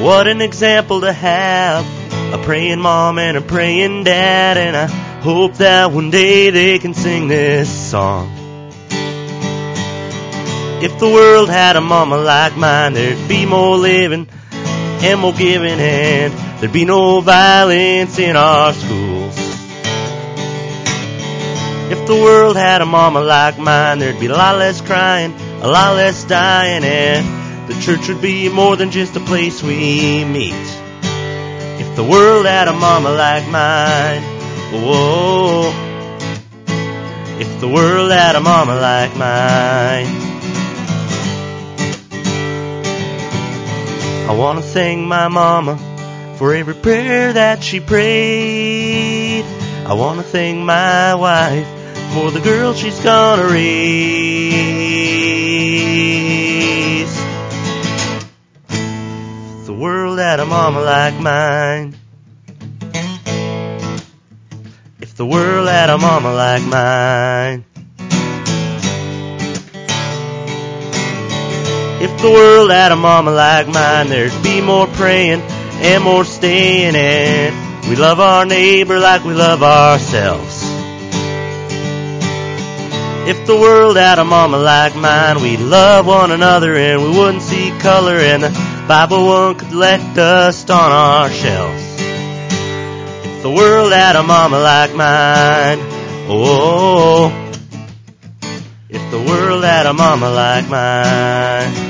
[0.00, 1.84] What an example to have,
[2.32, 4.86] a praying mom and a praying dad, and I
[5.20, 8.32] hope that one day they can sing this song.
[10.82, 15.80] If the world had a mama like mine, there'd be more living and more giving,
[15.80, 19.36] and there'd be no violence in our schools.
[21.88, 25.32] If the world had a mama like mine, there'd be a lot less crying,
[25.62, 30.24] a lot less dying, and the church would be more than just a place we
[30.24, 30.66] meet.
[31.78, 34.22] If the world had a mama like mine,
[34.72, 35.72] whoa.
[37.38, 40.06] If the world had a mama like mine.
[44.28, 45.78] I wanna thank my mama
[46.36, 49.44] for every prayer that she prayed.
[49.86, 51.66] I wanna thank my wife
[52.12, 53.96] for the girl she's gonna raise.
[59.66, 61.96] The world had a mama like mine.
[65.00, 67.64] If the world had a mama like mine.
[71.98, 75.40] If the world had a mama like mine, there'd be more praying
[75.82, 80.62] and more staying, and we love our neighbor like we love ourselves.
[83.28, 87.42] If the world had a mama like mine, we'd love one another and we wouldn't
[87.42, 91.82] see color, and the Bible won't collect dust on our shelves.
[93.26, 95.78] If the world had a mama like mine,
[96.28, 97.32] oh,
[98.88, 101.85] if the world had a mama like mine.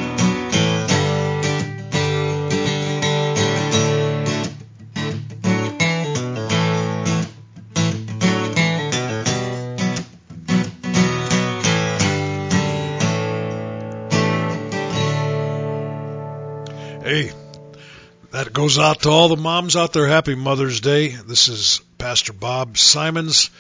[18.67, 20.09] Goes out to all the moms out there.
[20.09, 21.11] Happy Mother's Day.
[21.11, 23.51] This is Pastor Bob Simons,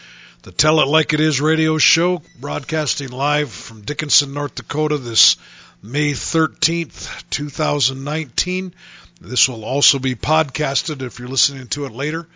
[0.43, 5.37] the Tell It Like It Is radio show, broadcasting live from Dickinson, North Dakota this
[5.81, 8.75] May 13th, 2019.
[9.21, 12.27] This will also be podcasted if you're listening to it later.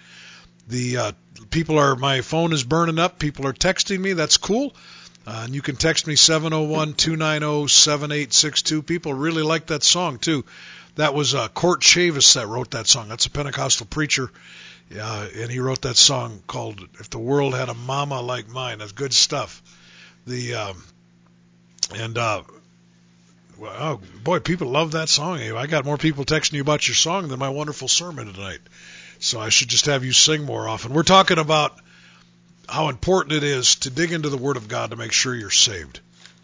[0.69, 1.13] The uh,
[1.51, 3.19] people are, my phone is burning up.
[3.19, 4.13] People are texting me.
[4.13, 4.77] That's cool.
[5.27, 8.83] Uh, and you can text me 701 290 7862.
[8.83, 10.45] People really like that song, too.
[10.97, 13.09] That was uh, Court Chavis that wrote that song.
[13.09, 14.31] That's a Pentecostal preacher,
[14.99, 18.79] uh, and he wrote that song called "If the World Had a Mama Like Mine."
[18.79, 19.63] That's good stuff.
[20.27, 20.85] The um,
[21.95, 22.43] and uh,
[23.59, 25.39] well, oh boy, people love that song.
[25.39, 28.61] I got more people texting you about your song than my wonderful sermon tonight.
[29.19, 30.95] So I should just have you sing more often.
[30.95, 31.79] We're talking about
[32.69, 35.51] how important it is to dig into the Word of God to make sure you're
[35.51, 36.01] saved.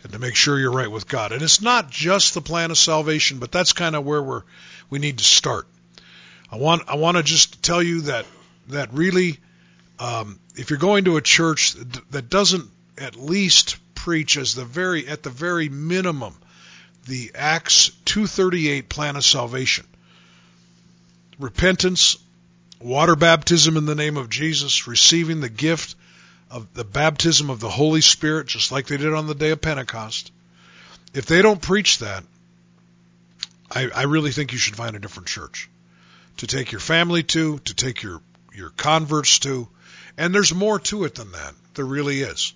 [0.06, 1.32] And to make sure you're right with God.
[1.32, 4.42] And it's not just the plan of salvation, but that's kind of where we're
[4.88, 5.66] we need to start.
[6.50, 8.24] I want I want to just tell you that
[8.68, 9.38] that really,
[9.98, 11.74] um, if you're going to a church
[12.10, 16.36] that doesn't at least preach as the very at the very minimum
[17.08, 19.86] the Acts 238 plan of salvation,
[21.40, 22.16] repentance,
[22.80, 25.96] water baptism in the name of Jesus, receiving the gift
[26.50, 29.60] of the baptism of the Holy Spirit, just like they did on the day of
[29.60, 30.30] Pentecost.
[31.12, 32.24] If they don't preach that,
[33.70, 35.68] I, I really think you should find a different church
[36.38, 38.20] to take your family to, to take your
[38.54, 39.68] your converts to,
[40.16, 41.54] and there's more to it than that.
[41.74, 42.54] There really is.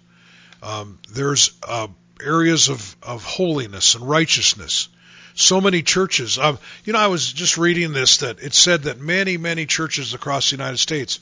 [0.62, 1.88] Um, there's uh,
[2.22, 4.88] areas of of holiness and righteousness.
[5.34, 6.38] So many churches.
[6.38, 10.14] Um, you know, I was just reading this that it said that many many churches
[10.14, 11.20] across the United States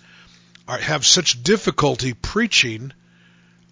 [0.69, 2.93] are, have such difficulty preaching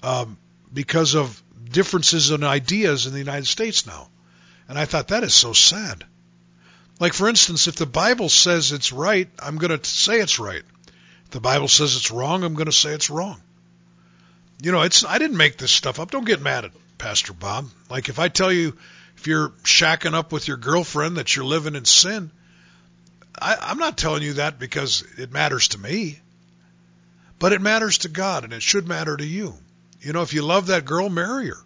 [0.03, 0.39] um,
[0.73, 1.41] because of
[1.71, 4.09] differences in ideas in the United States now.
[4.69, 6.05] And I thought that is so sad.
[6.99, 10.63] Like for instance, if the Bible says it's right, I'm going to say it's right.
[11.25, 13.41] If the Bible says it's wrong, I'm going to say it's wrong.
[14.63, 16.11] You know, it's I didn't make this stuff up.
[16.11, 17.67] Don't get mad at Pastor Bob.
[17.91, 18.77] Like if I tell you
[19.19, 22.31] if you're shacking up with your girlfriend that you're living in sin,
[23.39, 26.21] I, I'm not telling you that because it matters to me.
[27.39, 29.55] But it matters to God and it should matter to you.
[30.01, 31.63] You know, if you love that girl, marry her.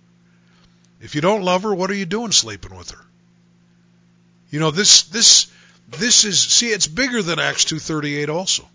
[1.01, 3.05] If you don't love her, what are you doing sleeping with her?
[4.51, 5.47] You know, this this
[5.89, 8.69] this is see it's bigger than Acts 2:38 also.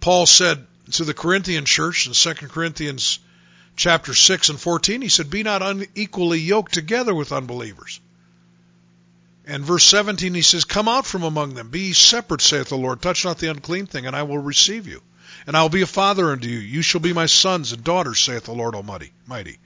[0.00, 3.20] Paul said to the Corinthian church in 2 Corinthians
[3.76, 8.00] chapter 6 and 14, he said, Be not unequally yoked together with unbelievers.
[9.46, 13.00] And verse 17, he says, Come out from among them, be separate, saith the Lord,
[13.00, 15.02] touch not the unclean thing, and I will receive you.
[15.46, 16.58] And I will be a father unto you.
[16.58, 19.12] You shall be my sons and daughters, saith the Lord Almighty.
[19.26, 19.58] Mighty.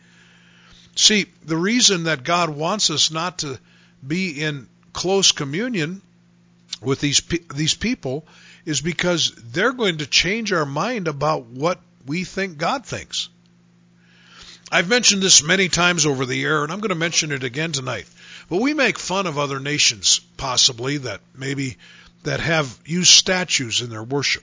[0.94, 3.58] See, the reason that God wants us not to
[4.06, 6.00] be in close communion
[6.80, 7.20] with these
[7.54, 8.26] these people
[8.64, 13.28] is because they're going to change our mind about what we think God thinks.
[14.70, 17.72] I've mentioned this many times over the air, and I'm going to mention it again
[17.72, 18.06] tonight.
[18.48, 21.76] But we make fun of other nations, possibly that maybe
[22.24, 24.42] that have used statues in their worship.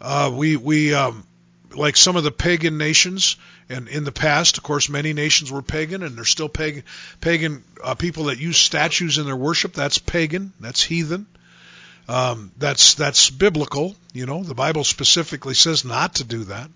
[0.00, 1.26] Uh, we we um,
[1.74, 3.36] like some of the pagan nations,
[3.68, 6.84] and in the past, of course, many nations were pagan, and there's still pagan
[7.20, 9.72] pagan uh, people that use statues in their worship.
[9.72, 10.52] That's pagan.
[10.60, 11.26] That's heathen.
[12.08, 13.94] Um, that's that's biblical.
[14.12, 16.70] You know, the Bible specifically says not to do that.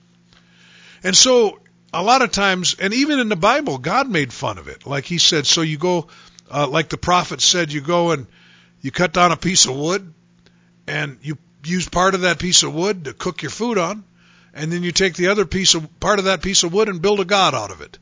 [1.05, 1.59] And so,
[1.93, 4.87] a lot of times, and even in the Bible, God made fun of it.
[4.87, 6.09] Like He said, so you go,
[6.51, 8.27] uh, like the prophet said, you go and
[8.83, 10.13] you cut down a piece of wood,
[10.87, 14.05] and you use part of that piece of wood to cook your food on,
[14.55, 17.03] and then you take the other piece of part of that piece of wood and
[17.03, 17.99] build a god out of it.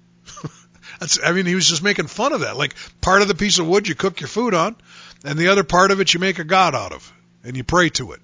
[1.24, 2.56] I mean, he was just making fun of that.
[2.56, 4.76] Like part of the piece of wood you cook your food on,
[5.24, 7.12] and the other part of it you make a god out of
[7.44, 8.20] and you pray to it.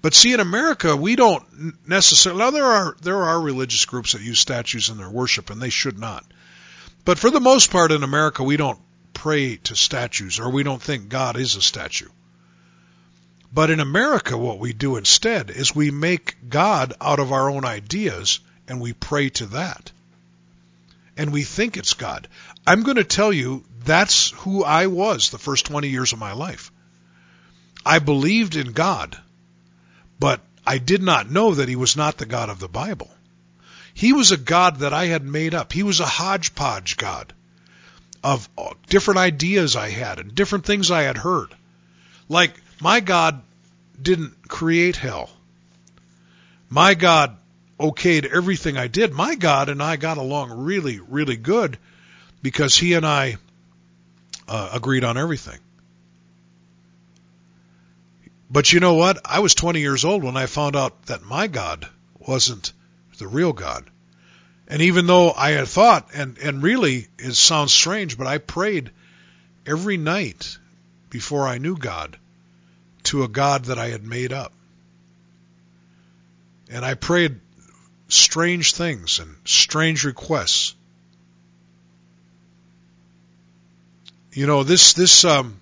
[0.00, 1.44] But see, in America, we don't
[1.86, 2.40] necessarily.
[2.40, 5.70] Now, there are there are religious groups that use statues in their worship, and they
[5.70, 6.24] should not.
[7.04, 8.80] But for the most part, in America, we don't
[9.14, 12.08] pray to statues, or we don't think God is a statue.
[13.54, 17.64] But in America, what we do instead is we make God out of our own
[17.64, 19.92] ideas, and we pray to that.
[21.16, 22.28] And we think it's God.
[22.66, 26.32] I'm going to tell you that's who I was the first 20 years of my
[26.32, 26.72] life.
[27.84, 29.18] I believed in God,
[30.18, 33.10] but I did not know that He was not the God of the Bible.
[33.92, 35.72] He was a God that I had made up.
[35.72, 37.34] He was a hodgepodge God
[38.24, 38.48] of
[38.88, 41.54] different ideas I had and different things I had heard.
[42.28, 43.40] Like, my God
[44.00, 45.30] didn't create hell.
[46.68, 47.36] My God
[47.78, 49.12] okayed everything I did.
[49.12, 51.78] My God and I got along really, really good
[52.42, 53.36] because He and I
[54.48, 55.60] uh, agreed on everything.
[58.50, 59.20] But you know what?
[59.24, 62.72] I was 20 years old when I found out that my God wasn't
[63.18, 63.88] the real God.
[64.66, 68.90] And even though I had thought, and, and really it sounds strange, but I prayed
[69.66, 70.58] every night
[71.10, 72.18] before I knew God
[73.12, 74.54] to a God that I had made up.
[76.70, 77.40] And I prayed
[78.08, 80.74] strange things and strange requests.
[84.32, 85.60] You know, this, this, um,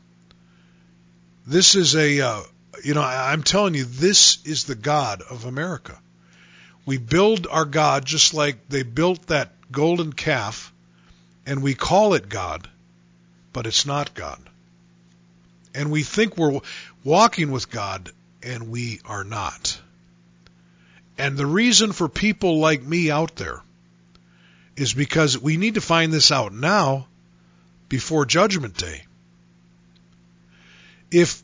[1.45, 2.43] this is a, uh,
[2.85, 5.99] you know, I'm telling you, this is the God of America.
[6.87, 10.73] We build our God just like they built that golden calf,
[11.47, 12.69] and we call it God,
[13.53, 14.50] but it's not God.
[15.75, 16.61] And we think we're
[17.05, 18.11] walking with God,
[18.43, 19.81] and we are not.
[21.18, 23.62] And the reason for people like me out there
[24.77, 27.07] is because we need to find this out now
[27.89, 29.05] before Judgment Day.
[31.11, 31.43] If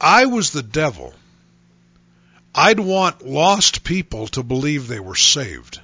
[0.00, 1.12] I was the devil,
[2.54, 5.80] I'd want lost people to believe they were saved.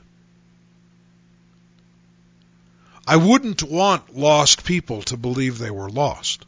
[3.07, 6.45] I wouldn't want lost people to believe they were lost.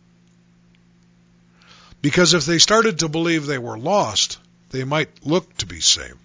[2.02, 4.38] Because if they started to believe they were lost,
[4.70, 6.16] they might look to be saved.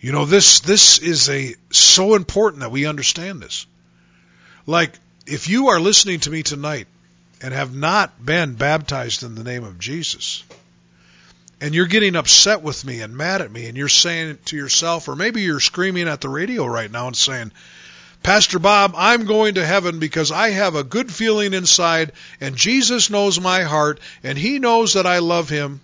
[0.00, 3.66] You know, this, this is a, so important that we understand this.
[4.66, 4.92] Like,
[5.26, 6.86] if you are listening to me tonight
[7.40, 10.44] and have not been baptized in the name of Jesus,
[11.60, 15.08] and you're getting upset with me and mad at me, and you're saying to yourself,
[15.08, 17.52] or maybe you're screaming at the radio right now and saying,
[18.24, 23.10] Pastor Bob, I'm going to heaven because I have a good feeling inside, and Jesus
[23.10, 25.82] knows my heart, and He knows that I love Him.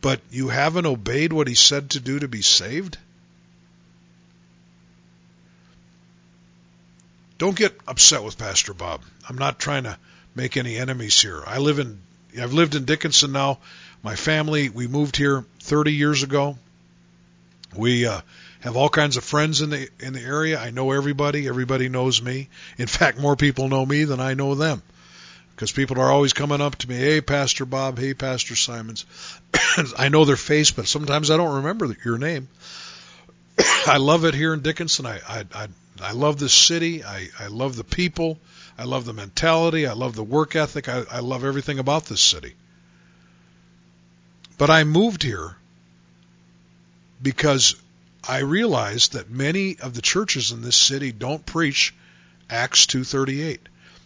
[0.00, 2.98] But you haven't obeyed what He said to do to be saved?
[7.38, 9.02] Don't get upset with Pastor Bob.
[9.28, 9.96] I'm not trying to
[10.34, 11.44] make any enemies here.
[11.46, 12.00] I live in
[12.36, 13.58] I've lived in Dickinson now.
[14.02, 16.58] My family, we moved here 30 years ago.
[17.76, 18.20] We uh,
[18.60, 20.58] have all kinds of friends in the in the area.
[20.60, 21.48] I know everybody.
[21.48, 22.48] Everybody knows me.
[22.78, 24.82] In fact, more people know me than I know them.
[25.54, 27.98] Because people are always coming up to me, "Hey, Pastor Bob.
[27.98, 29.04] Hey, Pastor Simons."
[29.98, 32.48] I know their face, but sometimes I don't remember your name.
[33.86, 35.06] I love it here in Dickinson.
[35.06, 35.68] I I I,
[36.00, 37.04] I love this city.
[37.04, 38.38] I I love the people.
[38.78, 39.86] I love the mentality.
[39.86, 40.88] I love the work ethic.
[40.88, 42.54] I, I love everything about this city.
[44.56, 45.56] But I moved here
[47.22, 47.74] because
[48.26, 51.94] I realized that many of the churches in this city don't preach
[52.48, 53.58] Acts 2:38.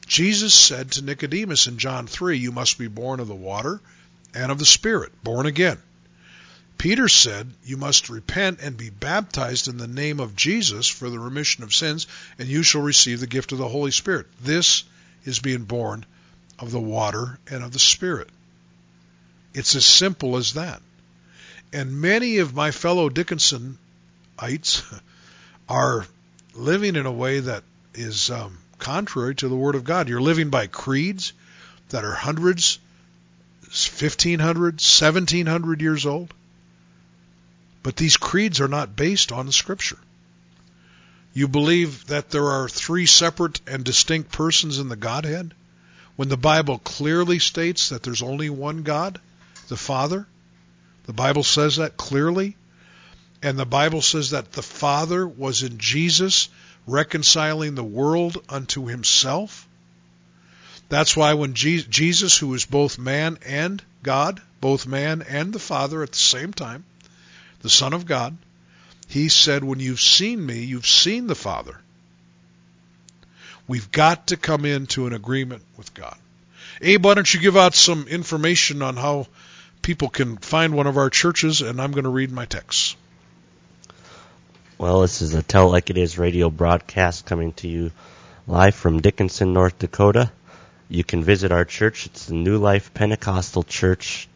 [0.06, 3.80] Jesus said to Nicodemus in John 3, "You must be born of the water
[4.34, 5.78] and of the Spirit, born again."
[6.76, 11.18] Peter said, You must repent and be baptized in the name of Jesus for the
[11.18, 12.06] remission of sins,
[12.38, 14.26] and you shall receive the gift of the Holy Spirit.
[14.42, 14.84] This
[15.24, 16.04] is being born
[16.58, 18.28] of the water and of the Spirit.
[19.54, 20.82] It's as simple as that.
[21.72, 23.08] And many of my fellow
[24.39, 25.01] Dickinsonites
[25.68, 26.07] are
[26.55, 27.64] living in a way that
[27.95, 30.09] is um, contrary to the Word of God.
[30.09, 31.32] You're living by creeds
[31.91, 32.78] that are hundreds,
[33.62, 36.32] 1500, 1700 years old.
[37.82, 39.99] But these creeds are not based on the Scripture.
[41.35, 45.53] You believe that there are three separate and distinct persons in the Godhead,
[46.16, 49.20] when the Bible clearly states that there's only one God,
[49.68, 50.26] the Father.
[51.07, 52.57] The Bible says that clearly.
[53.45, 56.49] And the Bible says that the Father was in Jesus
[56.86, 59.68] reconciling the world unto himself.
[60.88, 66.03] That's why when Jesus, who is both man and God, both man and the Father
[66.03, 66.86] at the same time,
[67.61, 68.34] the Son of God,
[69.09, 71.78] he said, When you've seen me, you've seen the Father.
[73.68, 76.16] We've got to come into an agreement with God.
[76.80, 79.26] Abe, why don't you give out some information on how
[79.82, 82.97] people can find one of our churches, and I'm going to read my text.
[84.77, 87.93] Well, this is a Tell Like It Is radio broadcast coming to you
[88.49, 90.33] live from Dickinson, North Dakota.
[90.89, 92.07] You can visit our church.
[92.07, 94.29] It's the New Life Pentecostal Church.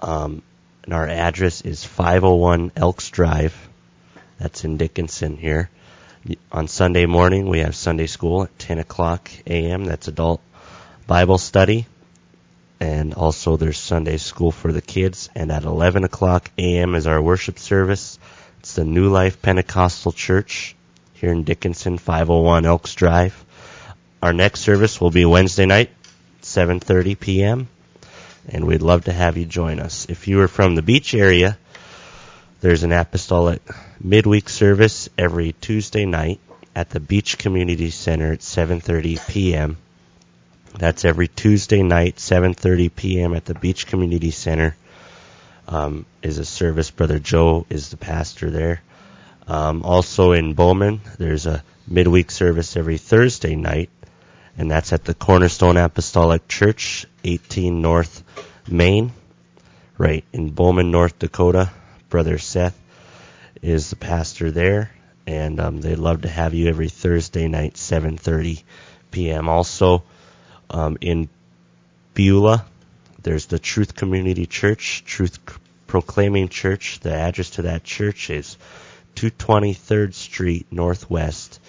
[0.00, 0.40] Um,
[0.84, 3.54] and our address is 501 Elks Drive.
[4.38, 5.68] That's in Dickinson here.
[6.50, 9.84] On Sunday morning, we have Sunday school at 10 o'clock a.m.
[9.84, 10.40] That's adult
[11.06, 11.84] Bible study.
[12.80, 15.28] And also there's Sunday school for the kids.
[15.34, 16.94] And at 11 o'clock a.m.
[16.94, 18.18] is our worship service.
[18.66, 20.74] It's the New Life Pentecostal Church
[21.14, 23.44] here in Dickinson, 501 Elks Drive.
[24.20, 25.90] Our next service will be Wednesday night,
[26.42, 27.68] 7.30 p.m
[28.48, 30.06] and we'd love to have you join us.
[30.08, 31.56] If you are from the beach area,
[32.60, 33.62] there's an apostolic
[34.00, 36.40] midweek service every Tuesday night
[36.74, 39.76] at the Beach Community Center at 7:30 p.m.
[40.76, 43.32] That's every Tuesday night, 7:30 p.m.
[43.32, 44.74] at the Beach Community Center.
[45.68, 46.90] Um, is a service.
[46.90, 48.82] Brother Joe is the pastor there.
[49.48, 53.90] Um, also in Bowman, there's a midweek service every Thursday night
[54.58, 58.22] and that's at the Cornerstone Apostolic Church, 18 North
[58.68, 59.12] Main,
[59.98, 61.70] right in Bowman, North Dakota.
[62.08, 62.78] Brother Seth
[63.62, 64.90] is the pastor there,
[65.26, 68.62] and um, they'd love to have you every Thursday night, 7:30
[69.10, 69.48] p.m.
[69.48, 70.02] Also,
[70.70, 71.28] um, in
[72.14, 72.64] Beulah,
[73.26, 75.38] there's the Truth Community Church, Truth
[75.86, 77.00] Proclaiming Church.
[77.00, 78.56] The address to that church is
[79.16, 81.60] 223rd Street Northwest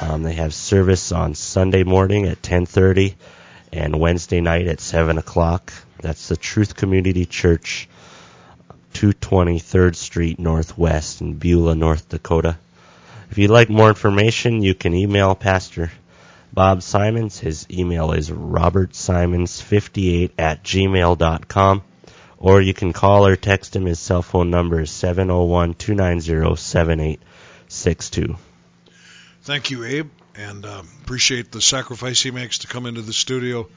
[0.00, 3.14] um, they have service on Sunday morning at 10:30
[3.72, 5.72] and Wednesday night at 7 o'clock.
[6.00, 7.88] That's the Truth Community Church,
[8.92, 12.58] 223rd Street Northwest in Beulah, North Dakota.
[13.30, 15.90] If you'd like more information, you can email Pastor
[16.56, 17.38] Bob Simons.
[17.38, 21.82] His email is robertsimons58 at gmail.com.
[22.38, 23.84] Or you can call or text him.
[23.84, 28.36] His cell phone number is 701 290 7862.
[29.42, 33.68] Thank you, Abe, and um, appreciate the sacrifice he makes to come into the studio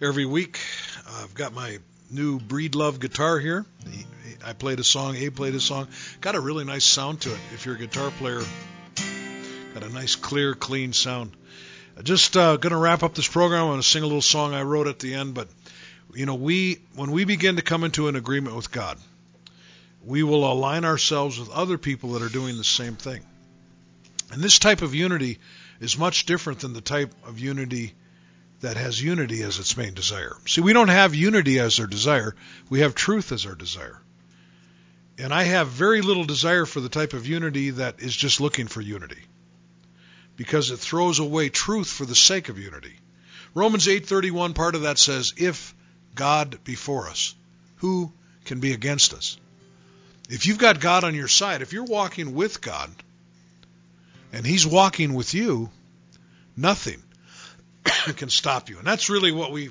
[0.00, 0.58] every week.
[1.06, 1.80] Uh, I've got my
[2.10, 3.66] new Breedlove guitar here.
[3.90, 4.06] He,
[4.42, 5.88] I played a song, Abe played a song.
[6.22, 7.38] Got a really nice sound to it.
[7.52, 8.40] If you're a guitar player,
[9.74, 11.36] got a nice, clear, clean sound.
[12.02, 13.62] Just uh, going to wrap up this program.
[13.62, 15.34] I'm going to sing a little song I wrote at the end.
[15.34, 15.48] But
[16.14, 18.98] you know, we when we begin to come into an agreement with God,
[20.04, 23.22] we will align ourselves with other people that are doing the same thing.
[24.32, 25.38] And this type of unity
[25.80, 27.94] is much different than the type of unity
[28.60, 30.36] that has unity as its main desire.
[30.46, 32.34] See, we don't have unity as our desire,
[32.68, 34.00] we have truth as our desire.
[35.18, 38.68] And I have very little desire for the type of unity that is just looking
[38.68, 39.22] for unity
[40.36, 42.94] because it throws away truth for the sake of unity.
[43.54, 45.74] Romans 8:31 part of that says if
[46.14, 47.34] God be for us,
[47.76, 48.12] who
[48.44, 49.36] can be against us?
[50.28, 52.90] If you've got God on your side, if you're walking with God
[54.32, 55.70] and he's walking with you,
[56.56, 57.02] nothing
[58.16, 58.78] can stop you.
[58.78, 59.70] And that's really what we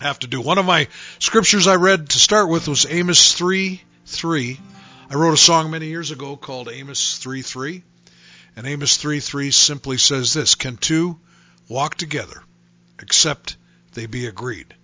[0.00, 0.40] have to do.
[0.40, 4.60] One of my scriptures I read to start with was Amos 3 3.
[5.10, 7.82] I wrote a song many years ago called Amos 3 3.
[8.56, 11.18] And Amos 3 3 simply says this Can two
[11.68, 12.42] walk together
[13.00, 13.56] except
[13.94, 14.74] they be agreed?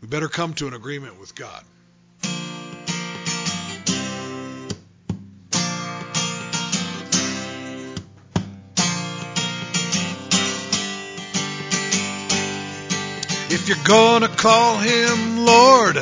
[0.00, 1.64] We better come to an agreement with God.
[13.50, 15.96] If you're gonna call him Lord,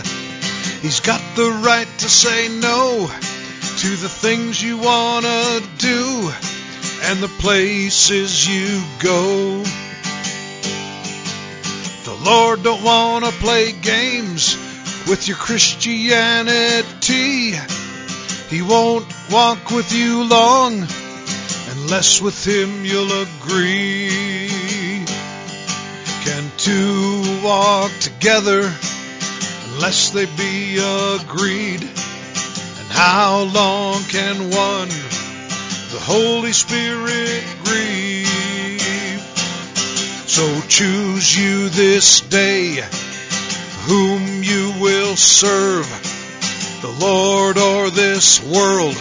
[0.80, 3.08] he's got the right to say no
[3.78, 6.32] to the things you wanna do
[7.02, 9.62] and the places you go.
[12.04, 14.56] The Lord don't wanna play games
[15.08, 17.54] with your Christianity.
[18.48, 20.86] He won't walk with you long
[21.72, 24.08] unless with him you'll agree.
[26.24, 28.72] Can two walk together
[29.72, 31.82] unless they be agreed?
[31.82, 35.21] And how long can one
[35.92, 39.20] the Holy Spirit grieve?
[40.26, 42.80] So choose you this day
[43.84, 45.86] whom you will serve,
[46.80, 48.96] the Lord or this world.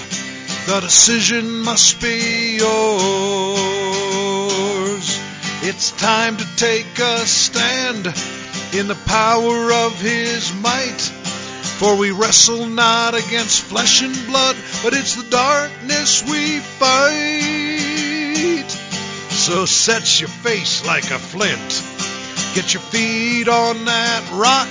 [0.65, 2.67] The decision must be yours.
[5.63, 8.07] It's time to take a stand
[8.73, 10.90] in the power of His might.
[11.81, 17.09] For we wrestle not against flesh and blood, but it's the darkness we fight.
[19.31, 21.83] So set your face like a flint.
[22.53, 24.67] Get your feet on that rock.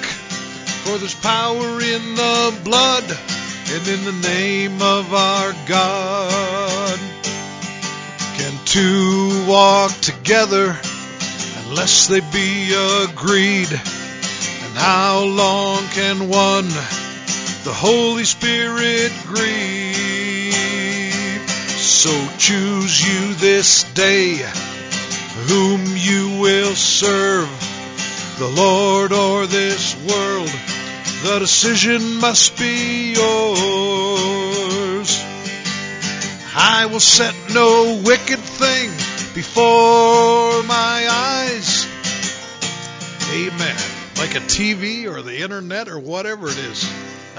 [0.85, 7.01] For there's power in the blood and in the name of our God.
[8.39, 10.79] Can two walk together
[11.67, 13.73] unless they be agreed?
[13.73, 16.71] And how long can one
[17.71, 20.53] the Holy Spirit grieve?
[21.79, 24.35] So choose you this day
[25.47, 27.49] whom you will serve,
[28.41, 30.51] the Lord or this world.
[31.23, 33.21] The decision must be yours.
[36.57, 38.91] I will set no wicked thing
[39.33, 41.87] before my eyes.
[43.33, 44.00] Amen.
[44.21, 46.85] Like a TV or the internet or whatever it is.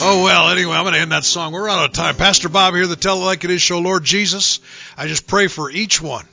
[0.00, 1.52] oh well, anyway, I'm going to end that song.
[1.52, 2.16] We're out of time.
[2.16, 3.78] Pastor Bob here, the Tell It Like It Is show.
[3.78, 4.60] Lord Jesus,
[4.96, 6.24] I just pray for each one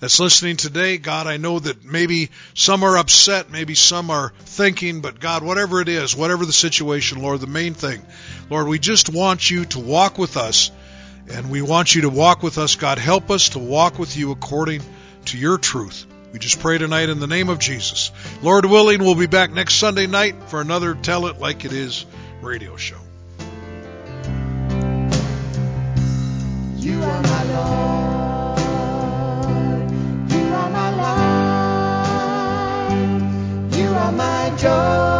[0.00, 0.98] that's listening today.
[0.98, 5.80] God, I know that maybe some are upset, maybe some are thinking, but God, whatever
[5.80, 8.02] it is, whatever the situation, Lord, the main thing,
[8.50, 10.70] Lord, we just want you to walk with us,
[11.26, 12.76] and we want you to walk with us.
[12.76, 14.82] God, help us to walk with you according
[15.24, 16.04] to your truth.
[16.32, 18.12] We just pray tonight in the name of Jesus.
[18.40, 22.06] Lord willing, we'll be back next Sunday night for another Tell It Like It Is
[22.40, 22.98] radio show.
[26.76, 28.60] You are my Lord.
[30.30, 30.90] You are my
[32.94, 33.76] life.
[33.76, 35.19] You are my joy